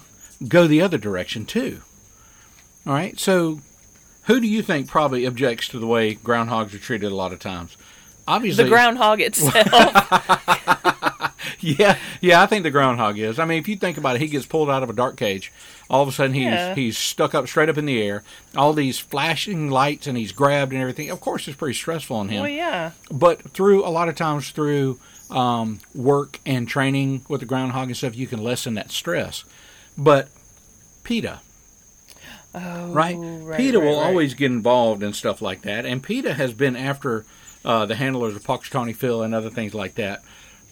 go 0.48 0.68
the 0.68 0.82
other 0.82 1.00
direction 1.00 1.46
too. 1.48 1.82
All 2.86 2.94
right, 2.94 3.20
so 3.20 3.62
who 4.26 4.40
do 4.40 4.48
you 4.48 4.62
think 4.62 4.88
probably 4.88 5.26
objects 5.26 5.68
to 5.70 5.80
the 5.80 5.88
way 5.88 6.16
groundhogs 6.16 6.74
are 6.74 6.80
treated 6.80 7.12
a 7.12 7.16
lot 7.16 7.32
of 7.34 7.40
times? 7.40 7.76
Obviously, 8.28 8.64
The 8.64 8.70
groundhog 8.70 9.22
itself. 9.22 9.54
Yeah, 11.60 11.98
yeah, 12.22 12.42
I 12.42 12.48
think 12.48 12.64
the 12.64 12.72
groundhog 12.72 13.18
is. 13.18 13.40
I 13.40 13.46
mean, 13.46 13.60
if 13.60 13.68
you 13.68 13.76
think 13.76 13.98
about 13.98 14.16
it, 14.16 14.22
he 14.22 14.28
gets 14.28 14.46
pulled 14.46 14.70
out 14.70 14.84
of 14.84 14.90
a 14.90 14.94
dark 14.94 15.16
cage. 15.16 15.52
All 15.90 16.02
of 16.04 16.08
a 16.08 16.12
sudden, 16.12 16.34
he's 16.34 16.44
Yeah. 16.44 16.76
he's 16.76 16.98
stuck 16.98 17.34
up 17.34 17.48
straight 17.48 17.70
up 17.70 17.78
in 17.78 17.86
the 17.86 18.02
air. 18.02 18.24
All 18.56 18.74
these 18.74 19.00
flashing 19.00 19.70
lights, 19.70 20.06
and 20.06 20.18
he's 20.18 20.32
grabbed 20.32 20.74
and 20.74 20.82
everything. 20.82 21.10
Of 21.10 21.22
course, 21.22 21.48
it's 21.48 21.58
pretty 21.58 21.74
stressful 21.76 22.18
on 22.18 22.30
him. 22.30 22.42
well, 22.42 22.50
yeah. 22.52 22.92
But 23.12 23.42
through 23.52 23.86
a 23.86 23.90
lot 23.90 24.10
of 24.10 24.16
times 24.16 24.50
through 24.52 25.00
um, 25.32 25.80
work 25.94 26.40
and 26.46 26.68
training 26.68 27.22
with 27.28 27.40
the 27.40 27.46
groundhog 27.48 27.88
and 27.88 27.98
stuff, 27.98 28.16
you 28.16 28.28
can 28.28 28.44
lessen 28.44 28.74
that 28.76 28.92
stress. 28.92 29.44
But 29.98 30.28
PETA, 31.04 31.40
Oh, 32.56 32.91
right? 32.94 33.15
right 33.18 33.58
PETA 33.58 33.80
right, 33.80 33.86
will 33.86 34.00
right. 34.00 34.08
always 34.08 34.34
get 34.34 34.52
involved 34.52 35.04
in 35.04 35.13
stuff 35.13 35.41
like 35.41 35.62
that, 35.63 35.86
and 35.86 36.02
PETA 36.02 36.34
has 36.36 36.54
been 36.54 36.76
after 36.76 37.26
uh, 37.63 37.86
the 37.86 37.96
handlers 37.96 38.36
of 38.36 38.44
Punxsutawney 38.44 38.96
Phil 38.96 39.22
and 39.24 39.36
other 39.36 39.50
things 39.50 39.74
like 39.74 39.96
that 39.96 40.24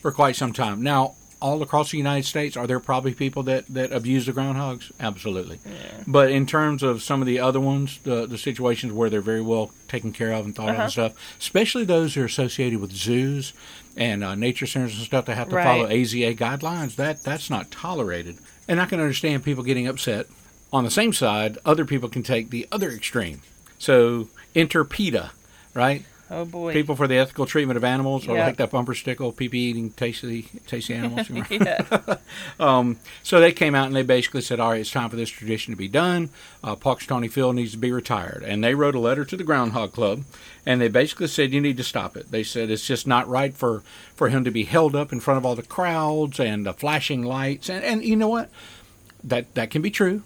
for 0.02 0.12
quite 0.12 0.36
some 0.36 0.54
time. 0.54 0.82
Now, 0.82 1.16
all 1.42 1.62
across 1.62 1.92
the 1.92 1.98
United 1.98 2.26
States, 2.26 2.56
are 2.56 2.68
there 2.68 2.80
probably 2.80 3.14
people 3.14 3.44
that, 3.44 3.68
that 3.68 3.92
abuse 3.92 4.28
the 4.28 4.32
groundhogs? 4.32 4.92
Absolutely. 4.98 5.60
But 6.08 6.32
in 6.32 6.46
terms 6.46 6.84
of 6.84 7.04
some 7.04 7.20
of 7.22 7.28
the 7.28 7.40
other 7.40 7.60
ones, 7.60 8.00
the 8.04 8.26
the 8.26 8.38
situations 8.38 8.94
where 8.94 9.10
they're 9.10 9.20
very 9.20 9.42
well 9.42 9.72
taken 9.90 10.14
care 10.14 10.32
of 10.32 10.46
and 10.46 10.56
thought 10.56 10.70
of 10.70 10.76
Uh-huh. 10.76 10.84
and 10.84 10.92
stuff, 10.92 11.36
especially 11.40 11.84
those 11.84 12.14
who 12.16 12.22
are 12.22 12.26
associated 12.26 12.80
with 12.80 12.94
zoos 12.94 13.52
and 13.98 14.24
uh, 14.24 14.36
nature 14.36 14.66
centers 14.66 14.96
and 14.96 15.04
stuff 15.06 15.26
that 15.26 15.36
have 15.36 15.50
to 15.50 15.56
follow 15.62 15.88
AZA 15.88 16.38
guidelines, 16.38 16.96
that 16.96 17.24
that's 17.24 17.50
not 17.50 17.70
tolerated. 17.72 18.38
And 18.70 18.80
I 18.80 18.86
can 18.86 19.02
understand 19.02 19.44
people 19.44 19.64
getting 19.64 19.88
upset. 19.88 20.28
On 20.74 20.84
the 20.84 20.92
same 20.92 21.14
side, 21.14 21.58
other 21.66 21.86
people 21.86 22.10
can 22.10 22.24
take 22.24 22.50
the 22.50 22.68
other 22.72 22.90
extreme. 22.90 23.42
So 23.78 24.28
enter 24.56 24.84
PETA, 24.84 25.32
right? 25.74 26.04
Oh 26.32 26.46
boy. 26.46 26.74
People 26.74 26.96
for 26.96 27.08
the 27.08 27.18
ethical 27.18 27.46
treatment 27.46 27.78
of 27.78 27.84
animals, 27.84 28.28
or 28.28 28.36
Yeah. 28.36 28.48
like 28.48 28.58
that 28.58 28.72
bumper 28.72 28.96
sticker, 28.96 29.26
"PP 29.32 29.54
eating 29.54 29.92
tasty, 29.92 30.48
tasty 30.66 30.96
animals. 30.96 31.30
yeah. 31.50 32.16
So 33.24 33.40
they 33.40 33.52
came 33.52 33.76
out 33.76 33.88
and 33.88 33.96
they 33.96 34.02
basically 34.04 34.42
said, 34.42 34.60
"All 34.60 34.72
right, 34.72 34.82
it's 34.82 34.90
time 34.90 35.10
for 35.12 35.16
this 35.16 35.30
tradition 35.30 35.74
to 35.74 35.78
be 35.78 35.88
done. 35.88 36.30
Uh, 36.64 36.76
Punxsutawney 36.76 37.30
Phil 37.32 37.54
needs 37.54 37.74
to 37.74 37.78
be 37.78 37.92
retired." 37.92 38.44
And 38.48 38.64
they 38.64 38.74
wrote 38.74 38.96
a 38.96 39.00
letter 39.00 39.26
to 39.26 39.38
the 39.38 39.44
Groundhog 39.44 39.92
Club, 39.94 40.24
and 40.66 40.82
they 40.82 40.88
basically 40.88 41.28
said, 41.28 41.54
"You 41.54 41.62
need 41.62 41.78
to 41.78 41.84
stop 41.84 42.18
it." 42.18 42.32
They 42.32 42.44
said 42.44 42.72
it's 42.72 42.88
just 42.88 43.06
not 43.06 43.28
right 43.28 43.54
for 43.54 43.84
for 44.16 44.30
him 44.30 44.44
to 44.44 44.52
be 44.52 44.64
held 44.64 44.96
up 44.96 45.12
in 45.14 45.20
front 45.20 45.38
of 45.38 45.46
all 45.46 45.56
the 45.56 45.62
crowds 45.62 46.40
and 46.40 46.66
the 46.66 46.74
flashing 46.74 47.22
lights. 47.24 47.70
And 47.70 47.84
and 47.84 48.04
you 48.04 48.16
know 48.16 48.30
what? 48.30 48.50
That 49.24 49.54
that 49.54 49.70
can 49.70 49.82
be 49.84 49.92
true. 49.92 50.24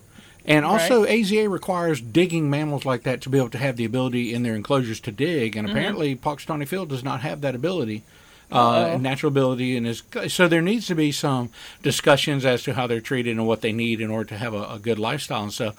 And 0.47 0.63
also, 0.63 1.05
AZA 1.05 1.49
requires 1.49 1.99
digging 1.99 2.49
mammals 2.49 2.85
like 2.85 3.03
that 3.03 3.19
to 3.21 3.29
be 3.29 3.37
able 3.37 3.49
to 3.49 3.57
have 3.57 3.75
the 3.75 3.83
ability 3.83 4.33
in 4.33 4.43
their 4.43 4.55
enclosures 4.55 5.01
to 5.01 5.11
dig. 5.11 5.57
And 5.57 5.69
apparently, 5.69 6.15
Punxsutawney 6.15 6.67
Phil 6.67 6.85
does 6.85 7.03
not 7.03 7.19
have 7.21 7.41
that 7.41 7.53
ability 7.53 8.03
uh, 8.51 8.97
natural 8.99 9.29
ability 9.29 9.75
and 9.75 9.85
is 9.85 10.03
so 10.29 10.47
there 10.47 10.61
needs 10.61 10.87
to 10.87 10.95
be 10.95 11.11
some 11.11 11.49
discussions 11.83 12.45
as 12.45 12.63
to 12.63 12.73
how 12.73 12.87
they're 12.87 13.01
treated 13.01 13.31
and 13.31 13.45
what 13.45 13.61
they 13.61 13.73
need 13.73 13.99
in 13.99 14.09
order 14.09 14.29
to 14.29 14.37
have 14.37 14.53
a, 14.53 14.63
a 14.63 14.79
good 14.79 14.99
lifestyle 14.99 15.43
and 15.43 15.53
stuff. 15.53 15.75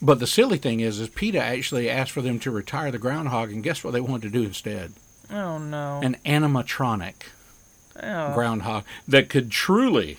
But 0.00 0.20
the 0.20 0.26
silly 0.26 0.58
thing 0.58 0.80
is, 0.80 1.00
is 1.00 1.08
PETA 1.08 1.40
actually 1.40 1.90
asked 1.90 2.12
for 2.12 2.22
them 2.22 2.38
to 2.40 2.50
retire 2.50 2.92
the 2.92 2.98
groundhog, 2.98 3.50
and 3.50 3.64
guess 3.64 3.82
what 3.82 3.92
they 3.92 4.00
wanted 4.00 4.32
to 4.32 4.38
do 4.38 4.44
instead? 4.44 4.92
Oh 5.30 5.58
no. 5.58 6.00
An 6.02 6.16
animatronic 6.24 7.14
oh. 8.00 8.34
groundhog 8.34 8.84
that 9.06 9.28
could 9.28 9.50
truly 9.50 10.18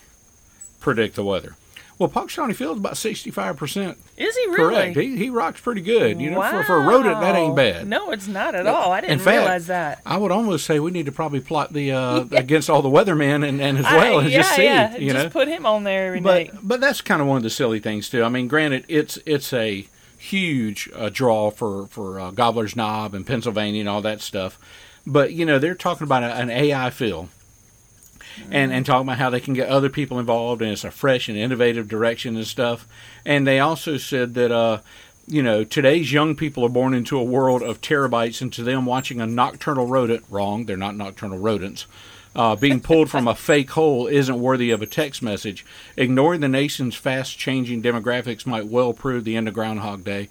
predict 0.79 1.15
the 1.15 1.23
weather. 1.23 1.55
Well, 1.99 2.07
Punxsutawney 2.09 2.55
Phil 2.55 2.71
is 2.71 2.77
about 2.77 2.95
sixty-five 2.95 3.57
percent 3.57 3.97
Is 4.15 4.35
he 4.35 4.45
really? 4.47 4.57
correct. 4.57 4.97
He, 4.97 5.17
he 5.17 5.29
rocks 5.29 5.59
pretty 5.59 5.81
good. 5.81 6.19
You 6.21 6.31
know, 6.31 6.41
for, 6.41 6.63
for 6.63 6.77
a 6.77 6.87
rodent, 6.87 7.19
that 7.19 7.35
ain't 7.35 7.57
bad. 7.57 7.87
No, 7.87 8.11
it's 8.11 8.25
not 8.27 8.55
at 8.55 8.65
all. 8.67 8.93
I 8.93 9.01
didn't 9.01 9.19
fact, 9.19 9.37
realize 9.37 9.67
that. 9.67 10.01
I 10.05 10.15
would 10.17 10.31
almost 10.31 10.65
say 10.65 10.79
we 10.79 10.91
need 10.91 11.07
to 11.07 11.11
probably 11.11 11.41
plot 11.41 11.73
the 11.73 11.91
uh, 11.91 12.25
against 12.31 12.69
all 12.69 12.81
the 12.81 12.89
weathermen 12.89 13.45
and, 13.47 13.61
and 13.61 13.77
as 13.77 13.83
well 13.83 14.19
I, 14.19 14.23
and 14.23 14.31
yeah, 14.31 14.37
just 14.37 14.55
see. 14.55 14.63
yeah. 14.63 14.95
You 14.95 15.11
just 15.11 15.25
know, 15.25 15.29
put 15.29 15.49
him 15.49 15.65
on 15.65 15.83
there 15.83 16.07
every 16.07 16.21
but 16.21 16.53
night. 16.53 16.53
but 16.63 16.79
that's 16.79 17.01
kind 17.01 17.21
of 17.21 17.27
one 17.27 17.35
of 17.37 17.43
the 17.43 17.49
silly 17.49 17.79
things 17.81 18.09
too. 18.09 18.23
I 18.23 18.29
mean, 18.29 18.47
granted, 18.47 18.85
it's 18.87 19.19
it's 19.25 19.51
a 19.51 19.85
huge 20.17 20.89
uh, 20.95 21.09
draw 21.09 21.51
for 21.51 21.87
for 21.87 22.19
uh, 22.19 22.31
Gobbler's 22.31 22.77
Knob 22.77 23.13
and 23.13 23.27
Pennsylvania 23.27 23.81
and 23.81 23.89
all 23.89 24.01
that 24.03 24.21
stuff. 24.21 24.57
But 25.05 25.33
you 25.33 25.45
know, 25.45 25.59
they're 25.59 25.75
talking 25.75 26.05
about 26.05 26.23
a, 26.23 26.33
an 26.33 26.49
AI 26.49 26.89
Phil. 26.91 27.27
And, 28.51 28.71
and 28.71 28.85
talking 28.85 29.07
about 29.07 29.17
how 29.17 29.29
they 29.29 29.39
can 29.39 29.53
get 29.53 29.69
other 29.69 29.89
people 29.89 30.19
involved 30.19 30.61
and 30.61 30.71
it's 30.71 30.83
a 30.83 30.91
fresh 30.91 31.29
and 31.29 31.37
innovative 31.37 31.87
direction 31.87 32.35
and 32.35 32.47
stuff. 32.47 32.87
And 33.25 33.45
they 33.45 33.59
also 33.59 33.97
said 33.97 34.33
that 34.35 34.51
uh, 34.51 34.79
you 35.29 35.43
know, 35.43 35.63
today's 35.63 36.11
young 36.11 36.35
people 36.35 36.65
are 36.65 36.69
born 36.69 36.95
into 36.95 37.17
a 37.17 37.23
world 37.23 37.61
of 37.61 37.81
terabytes, 37.81 38.41
and 38.41 38.51
to 38.51 38.63
them, 38.63 38.87
watching 38.87 39.21
a 39.21 39.27
nocturnal 39.27 39.85
rodent, 39.85 40.25
wrong, 40.27 40.65
they're 40.65 40.75
not 40.75 40.95
nocturnal 40.95 41.37
rodents, 41.37 41.85
uh, 42.35 42.55
being 42.55 42.79
pulled 42.79 43.09
from 43.09 43.27
a 43.27 43.35
fake 43.35 43.71
hole 43.71 44.07
isn't 44.07 44.39
worthy 44.39 44.71
of 44.71 44.81
a 44.81 44.87
text 44.87 45.21
message. 45.21 45.65
Ignoring 45.97 46.41
the 46.41 46.47
nation's 46.47 46.95
fast 46.95 47.37
changing 47.37 47.81
demographics 47.81 48.45
might 48.45 48.67
well 48.67 48.93
prove 48.93 49.23
the 49.23 49.35
end 49.35 49.47
of 49.47 49.53
Groundhog 49.53 50.03
Day. 50.03 50.29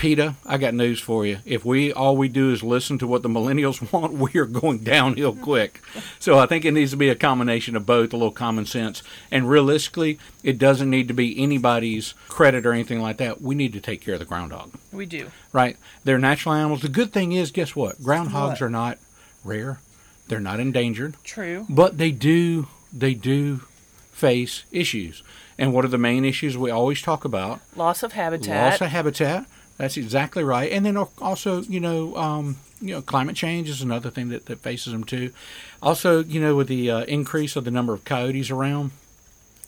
PETA, 0.00 0.34
I 0.46 0.56
got 0.56 0.72
news 0.72 0.98
for 0.98 1.26
you. 1.26 1.40
If 1.44 1.62
we 1.62 1.92
all 1.92 2.16
we 2.16 2.28
do 2.28 2.50
is 2.52 2.62
listen 2.62 2.98
to 3.00 3.06
what 3.06 3.22
the 3.22 3.28
millennials 3.28 3.92
want, 3.92 4.14
we 4.14 4.40
are 4.40 4.46
going 4.46 4.78
downhill 4.78 5.34
quick. 5.36 5.82
So 6.18 6.38
I 6.38 6.46
think 6.46 6.64
it 6.64 6.72
needs 6.72 6.92
to 6.92 6.96
be 6.96 7.10
a 7.10 7.14
combination 7.14 7.76
of 7.76 7.84
both, 7.84 8.14
a 8.14 8.16
little 8.16 8.32
common 8.32 8.64
sense, 8.64 9.02
and 9.30 9.46
realistically, 9.48 10.18
it 10.42 10.56
doesn't 10.58 10.88
need 10.88 11.06
to 11.08 11.14
be 11.14 11.38
anybody's 11.38 12.14
credit 12.28 12.64
or 12.64 12.72
anything 12.72 13.02
like 13.02 13.18
that. 13.18 13.42
We 13.42 13.54
need 13.54 13.74
to 13.74 13.80
take 13.80 14.00
care 14.00 14.14
of 14.14 14.20
the 14.20 14.26
groundhog, 14.26 14.72
We 14.90 15.04
do. 15.04 15.30
right? 15.52 15.76
They're 16.04 16.18
natural 16.18 16.54
animals. 16.54 16.80
The 16.80 16.88
good 16.88 17.12
thing 17.12 17.32
is, 17.32 17.50
guess 17.50 17.76
what? 17.76 17.98
Groundhogs 17.98 18.32
What? 18.52 18.62
are 18.62 18.70
not 18.70 18.96
rare. 19.44 19.80
They're 20.28 20.40
not 20.40 20.60
endangered 20.60 21.16
True. 21.24 21.66
but 21.68 21.98
they 21.98 22.10
do 22.10 22.68
they 22.90 23.12
do 23.12 23.60
face 24.12 24.64
issues. 24.72 25.22
And 25.58 25.74
what 25.74 25.84
are 25.84 25.88
the 25.88 25.98
main 25.98 26.24
issues 26.24 26.56
we 26.56 26.70
always 26.70 27.02
talk 27.02 27.26
about? 27.26 27.60
Loss 27.76 28.02
of 28.02 28.12
habitat. 28.12 28.72
Loss 28.72 28.80
of 28.80 28.88
habitat. 28.88 29.44
That's 29.80 29.96
exactly 29.96 30.44
right. 30.44 30.70
And 30.70 30.84
then 30.84 30.98
also, 30.98 31.62
you 31.62 31.80
know, 31.80 32.14
um, 32.16 32.56
you 32.82 32.94
know, 32.94 33.00
climate 33.00 33.34
change 33.34 33.68
is 33.70 33.80
another 33.80 34.10
thing 34.10 34.28
that, 34.28 34.44
that 34.44 34.58
faces 34.58 34.92
them 34.92 35.04
too. 35.04 35.32
Also, 35.82 36.22
you 36.22 36.38
know, 36.38 36.54
with 36.54 36.68
the 36.68 36.90
uh, 36.90 37.00
increase 37.04 37.56
of 37.56 37.64
the 37.64 37.70
number 37.70 37.94
of 37.94 38.04
coyotes 38.04 38.50
around, 38.50 38.90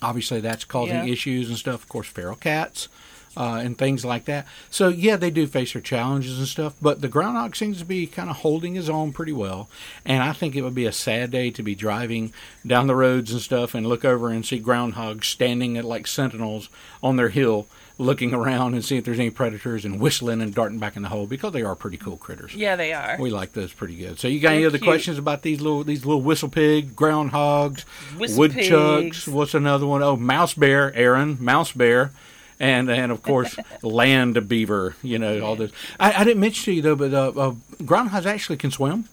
obviously 0.03 0.41
that's 0.41 0.65
causing 0.65 0.97
Yeah. 0.97 1.13
issues 1.13 1.49
and 1.49 1.57
stuff. 1.57 1.83
Of 1.83 1.89
course, 1.89 2.09
feral 2.09 2.37
cats. 2.37 2.89
Uh, 3.35 3.63
and 3.65 3.79
things 3.79 4.05
like 4.05 4.27
that. 4.27 4.47
So 4.69 4.89
yeah, 4.89 5.17
they 5.17 5.31
do 5.31 5.47
face 5.47 5.73
their 5.73 5.81
challenges 5.81 6.39
and 6.39 6.47
stuff, 6.47 6.75
but 6.83 7.01
the 7.01 7.09
groundhog 7.09 7.57
seems 7.57 7.79
to 7.79 7.87
be 7.87 8.07
kind 8.07 8.29
of 8.29 8.37
holding 8.37 8.75
his 8.75 8.91
own 8.91 9.15
pretty 9.15 9.33
well. 9.33 9.71
And 10.05 10.23
I 10.23 10.35
think 10.35 10.55
it 10.55 10.61
would 10.61 10.75
be 10.75 10.85
a 10.85 10.93
sad 10.93 11.31
day 11.31 11.51
to 11.53 11.63
be 11.63 11.75
driving 11.75 12.35
down 12.67 12.89
the 12.89 12.95
roads 12.95 13.33
and 13.33 13.41
stuff 13.41 13.75
and 13.75 13.87
look 13.87 14.05
over 14.05 14.29
and 14.29 14.45
see 14.45 14.61
groundhogs 14.61 15.25
standing 15.25 15.79
at 15.79 15.87
like 15.87 16.07
sentinels 16.07 16.69
on 17.03 17.17
their 17.17 17.31
hill, 17.31 17.69
looking 17.99 18.33
around 18.35 18.75
and 18.75 18.85
see 18.85 18.97
if 18.97 19.05
there's 19.05 19.19
any 19.19 19.31
predators 19.31 19.85
and 19.85 20.01
whistling 20.01 20.41
and 20.43 20.55
darting 20.55 20.79
back 20.79 20.97
in 20.97 21.03
the 21.03 21.09
hole 21.09 21.27
because 21.27 21.53
they 21.53 21.63
are 21.63 21.77
pretty 21.77 21.97
cool 21.97 22.17
critters. 22.17 22.55
yeah, 22.55 22.75
they 22.75 22.93
are. 22.93 23.17
We 23.21 23.31
like 23.31 23.53
those 23.53 23.73
pretty 23.73 23.97
good. 23.97 24.19
So 24.19 24.29
you 24.29 24.41
got 24.41 24.53
any 24.53 24.61
They're 24.61 24.69
other 24.69 24.79
cute. 24.79 24.89
questions 24.89 25.19
about 25.19 25.43
these 25.43 25.61
little 25.61 25.85
these 25.85 26.05
little 26.05 26.23
whistle 26.23 26.49
pig, 26.49 26.97
groundhogs, 26.97 27.83
Whistle 28.19 28.39
woodchucks? 28.39 29.03
pigs. 29.25 29.29
What's 29.29 29.55
another 29.55 29.87
one? 29.87 30.03
Oh, 30.03 30.17
mouse 30.17 30.55
bear, 30.55 30.93
Erin, 30.95 31.37
mouse 31.41 31.73
bear, 31.73 32.13
and 32.59 32.91
and 32.91 33.13
of 33.13 33.23
course 33.23 33.57
land 33.83 34.49
beaver. 34.49 34.97
You 35.03 35.19
know 35.19 35.41
all 35.45 35.57
this. 35.57 35.71
I, 36.01 36.13
I 36.21 36.25
didn't 36.25 36.41
mention 36.41 36.65
to 36.65 36.73
you 36.73 36.83
though, 36.83 36.97
but 36.97 37.13
uh, 37.13 37.29
uh, 37.29 37.55
groundhogs 37.83 38.27
actually 38.27 38.57
can 38.57 38.71
swim 38.71 39.09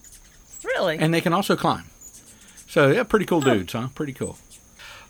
really? 0.64 0.98
and 0.98 1.12
they 1.12 1.20
can 1.20 1.32
also 1.32 1.54
climb. 1.56 1.84
So 2.68 2.90
yeah, 2.90 3.02
pretty 3.02 3.26
cool 3.26 3.40
dudes, 3.40 3.72
huh? 3.72 3.88
Pretty 3.94 4.12
cool. 4.12 4.38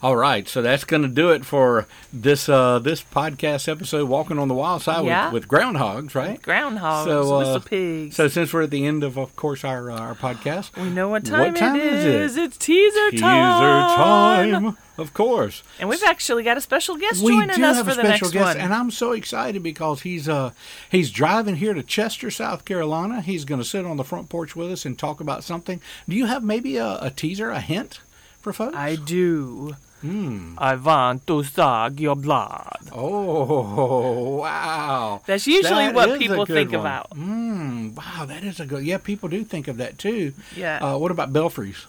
All 0.02 0.16
right, 0.16 0.48
so 0.48 0.62
that's 0.62 0.84
going 0.84 1.02
to 1.02 1.08
do 1.08 1.28
it 1.30 1.44
for 1.44 1.86
this 2.10 2.48
uh, 2.48 2.78
this 2.78 3.02
podcast 3.02 3.68
episode, 3.68 4.08
walking 4.08 4.38
on 4.38 4.48
the 4.48 4.54
wild 4.54 4.80
side 4.80 5.04
Yeah. 5.04 5.26
with, 5.30 5.42
with 5.42 5.48
groundhogs, 5.48 6.14
right? 6.14 6.40
Groundhogs, 6.40 7.04
So, 7.04 7.34
uh, 7.34 7.38
whistle 7.40 7.60
pigs. 7.60 8.16
So 8.16 8.26
since 8.28 8.50
we're 8.54 8.62
at 8.62 8.70
the 8.70 8.86
end 8.86 9.04
of, 9.04 9.18
of 9.18 9.36
course, 9.36 9.62
our 9.62 9.90
uh, 9.90 9.98
our 9.98 10.14
podcast, 10.14 10.74
we 10.82 10.88
know 10.88 11.08
what 11.10 11.24
what 11.28 11.30
time, 11.30 11.54
time 11.54 11.76
it 11.76 11.84
is 11.84 12.04
it? 12.06 12.14
is. 12.14 12.36
It's 12.38 12.56
teaser 12.56 13.10
teaser 13.10 13.20
time. 13.22 14.46
Teaser 14.46 14.60
time, 14.62 14.76
of 14.96 15.12
course. 15.12 15.62
And 15.78 15.86
we've 15.90 16.02
actually 16.04 16.44
got 16.44 16.56
a 16.56 16.62
special 16.62 16.96
guest 16.96 17.22
we 17.22 17.32
joining 17.32 17.62
us 17.62 17.82
for 17.86 17.94
the 17.94 18.02
next 18.02 18.30
guest, 18.30 18.34
one. 18.36 18.56
and 18.56 18.72
I'm 18.72 18.90
so 18.90 19.12
excited 19.12 19.62
because 19.62 20.00
he's 20.00 20.30
uh 20.30 20.52
he's 20.90 21.10
driving 21.10 21.56
here 21.56 21.74
to 21.74 21.82
Chester, 21.82 22.30
South 22.30 22.64
Carolina. 22.64 23.20
He's 23.20 23.44
going 23.44 23.60
to 23.60 23.66
sit 23.66 23.84
on 23.84 23.98
the 23.98 24.04
front 24.04 24.30
porch 24.30 24.56
with 24.56 24.72
us 24.72 24.86
and 24.86 24.98
talk 24.98 25.20
about 25.20 25.44
something. 25.44 25.78
Do 26.08 26.16
you 26.16 26.24
have 26.24 26.42
maybe 26.42 26.78
a, 26.78 26.98
a 27.02 27.10
teaser, 27.10 27.50
a 27.50 27.60
hint 27.60 28.00
for 28.40 28.54
folks? 28.54 28.74
I 28.78 28.96
do. 28.96 29.76
Hmm. 30.00 30.54
I 30.56 30.76
want 30.76 31.26
to 31.26 31.44
suck 31.44 32.00
your 32.00 32.16
blood. 32.16 32.88
Oh 32.92 34.36
wow! 34.40 35.20
That's 35.26 35.46
usually 35.46 35.86
That 35.86 35.94
what 35.94 36.18
people 36.18 36.46
think 36.46 36.72
one. 36.72 36.80
about. 36.80 37.10
Mm, 37.10 37.94
wow, 37.94 38.24
that 38.24 38.42
is 38.42 38.60
a 38.60 38.66
good. 38.66 38.82
Yeah, 38.84 38.98
people 38.98 39.28
do 39.28 39.44
think 39.44 39.68
of 39.68 39.76
that 39.76 39.98
too. 39.98 40.32
Yeah. 40.56 40.78
Uh, 40.78 40.96
what 40.98 41.10
about 41.10 41.32
belfries? 41.32 41.86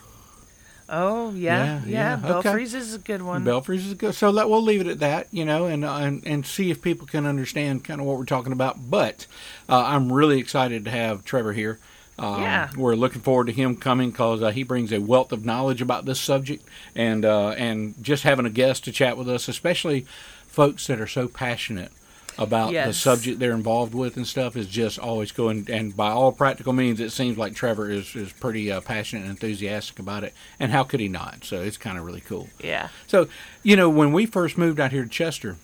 oh 0.93 1.31
yeah, 1.31 1.63
yeah, 1.63 1.81
yeah. 1.85 2.19
yeah, 2.19 2.33
okay. 2.35 2.49
Belfries 2.49 2.73
is 2.73 2.93
a 2.93 2.99
good 2.99 3.21
one. 3.21 3.45
Belfries 3.45 3.87
is 3.87 3.93
good. 3.93 4.13
So 4.13 4.29
let, 4.29 4.49
we'll 4.49 4.61
leave 4.61 4.81
it 4.81 4.87
at 4.87 4.99
that, 4.99 5.27
you 5.31 5.45
know, 5.45 5.65
and, 5.65 5.85
uh, 5.85 5.95
and 5.95 6.21
and 6.27 6.45
see 6.45 6.69
if 6.69 6.81
people 6.81 7.07
can 7.07 7.25
understand 7.25 7.85
kind 7.85 8.01
of 8.01 8.07
what 8.07 8.17
we're 8.17 8.25
talking 8.25 8.51
about. 8.51 8.89
But 8.89 9.25
uh, 9.69 9.83
I'm 9.87 10.11
really 10.11 10.39
excited 10.39 10.83
to 10.85 10.91
have 10.91 11.23
Trevor 11.23 11.53
here. 11.53 11.79
Um, 12.21 12.41
Yeah. 12.41 12.69
we're 12.77 12.95
looking 12.95 13.21
forward 13.21 13.47
to 13.47 13.53
him 13.53 13.75
coming 13.75 14.11
because 14.11 14.41
uh, 14.43 14.51
he 14.51 14.63
brings 14.63 14.91
a 14.91 14.99
wealth 14.99 15.31
of 15.31 15.43
knowledge 15.45 15.81
about 15.81 16.05
this 16.05 16.19
subject, 16.19 16.63
and 16.95 17.25
uh, 17.25 17.49
and 17.49 17.95
just 18.01 18.23
having 18.23 18.45
a 18.45 18.49
guest 18.49 18.83
to 18.85 18.91
chat 18.91 19.17
with 19.17 19.27
us, 19.29 19.47
especially 19.47 20.05
folks 20.47 20.87
that 20.87 20.99
are 21.01 21.07
so 21.07 21.27
passionate 21.27 21.91
about 22.37 22.71
the 22.87 22.93
subject 22.93 23.39
they're 23.39 23.51
involved 23.51 23.93
with 23.93 24.15
and 24.17 24.25
stuff, 24.25 24.55
is 24.55 24.67
just 24.67 24.97
always 24.97 25.31
going. 25.31 25.67
And 25.69 25.95
by 25.95 26.11
all 26.11 26.31
practical 26.31 26.73
means, 26.73 26.99
it 26.99 27.11
seems 27.11 27.37
like 27.37 27.55
Trevor 27.55 27.89
is 27.89 28.15
is 28.15 28.31
pretty 28.33 28.71
uh, 28.71 28.81
passionate 28.81 29.21
and 29.23 29.31
enthusiastic 29.31 29.99
about 29.99 30.23
it. 30.23 30.33
And 30.59 30.71
how 30.71 30.83
could 30.83 30.99
he 30.99 31.07
not? 31.07 31.43
So 31.43 31.61
it's 31.61 31.77
kind 31.77 31.97
of 31.97 32.05
really 32.05 32.21
cool. 32.21 32.47
yeah. 32.63 32.89
So, 33.07 33.27
you 33.63 33.75
know, 33.75 33.89
when 33.89 34.13
we 34.13 34.25
first 34.25 34.57
moved 34.57 34.79
out 34.79 34.91
here 34.91 35.03
to 35.03 35.09
Chester, 35.09 35.57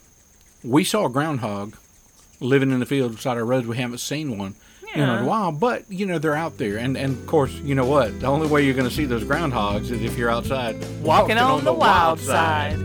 we 0.64 0.84
saw 0.84 1.06
a 1.06 1.10
groundhog 1.10 1.76
living 2.40 2.72
in 2.72 2.80
the 2.80 2.86
field 2.86 3.16
beside 3.16 3.38
our 3.38 3.46
roads. 3.46 3.66
We 3.68 3.78
haven't 3.78 4.00
seen 4.00 4.38
one 4.38 4.56
you 4.96 5.06
know, 5.06 5.14
in 5.14 5.20
Yeah. 5.20 5.24
a 5.24 5.26
while, 5.28 5.52
but 5.52 5.84
you 5.90 6.06
know 6.06 6.18
they're 6.20 6.36
out 6.36 6.58
there, 6.58 6.78
and 6.78 6.98
and 6.98 7.14
of 7.18 7.26
course, 7.28 7.52
you 7.64 7.76
know 7.76 7.86
what? 7.86 8.20
The 8.20 8.28
only 8.28 8.48
way 8.48 8.64
you're 8.66 8.74
going 8.74 8.90
to 8.90 8.94
see 8.94 9.06
those 9.06 9.24
groundhogs 9.24 9.92
is 9.92 10.02
if 10.04 10.18
you're 10.18 10.30
outside 10.30 10.76
Walking 11.02 11.38
on, 11.38 11.64
the 11.64 11.74
wild 11.74 12.20
side. 12.20 12.78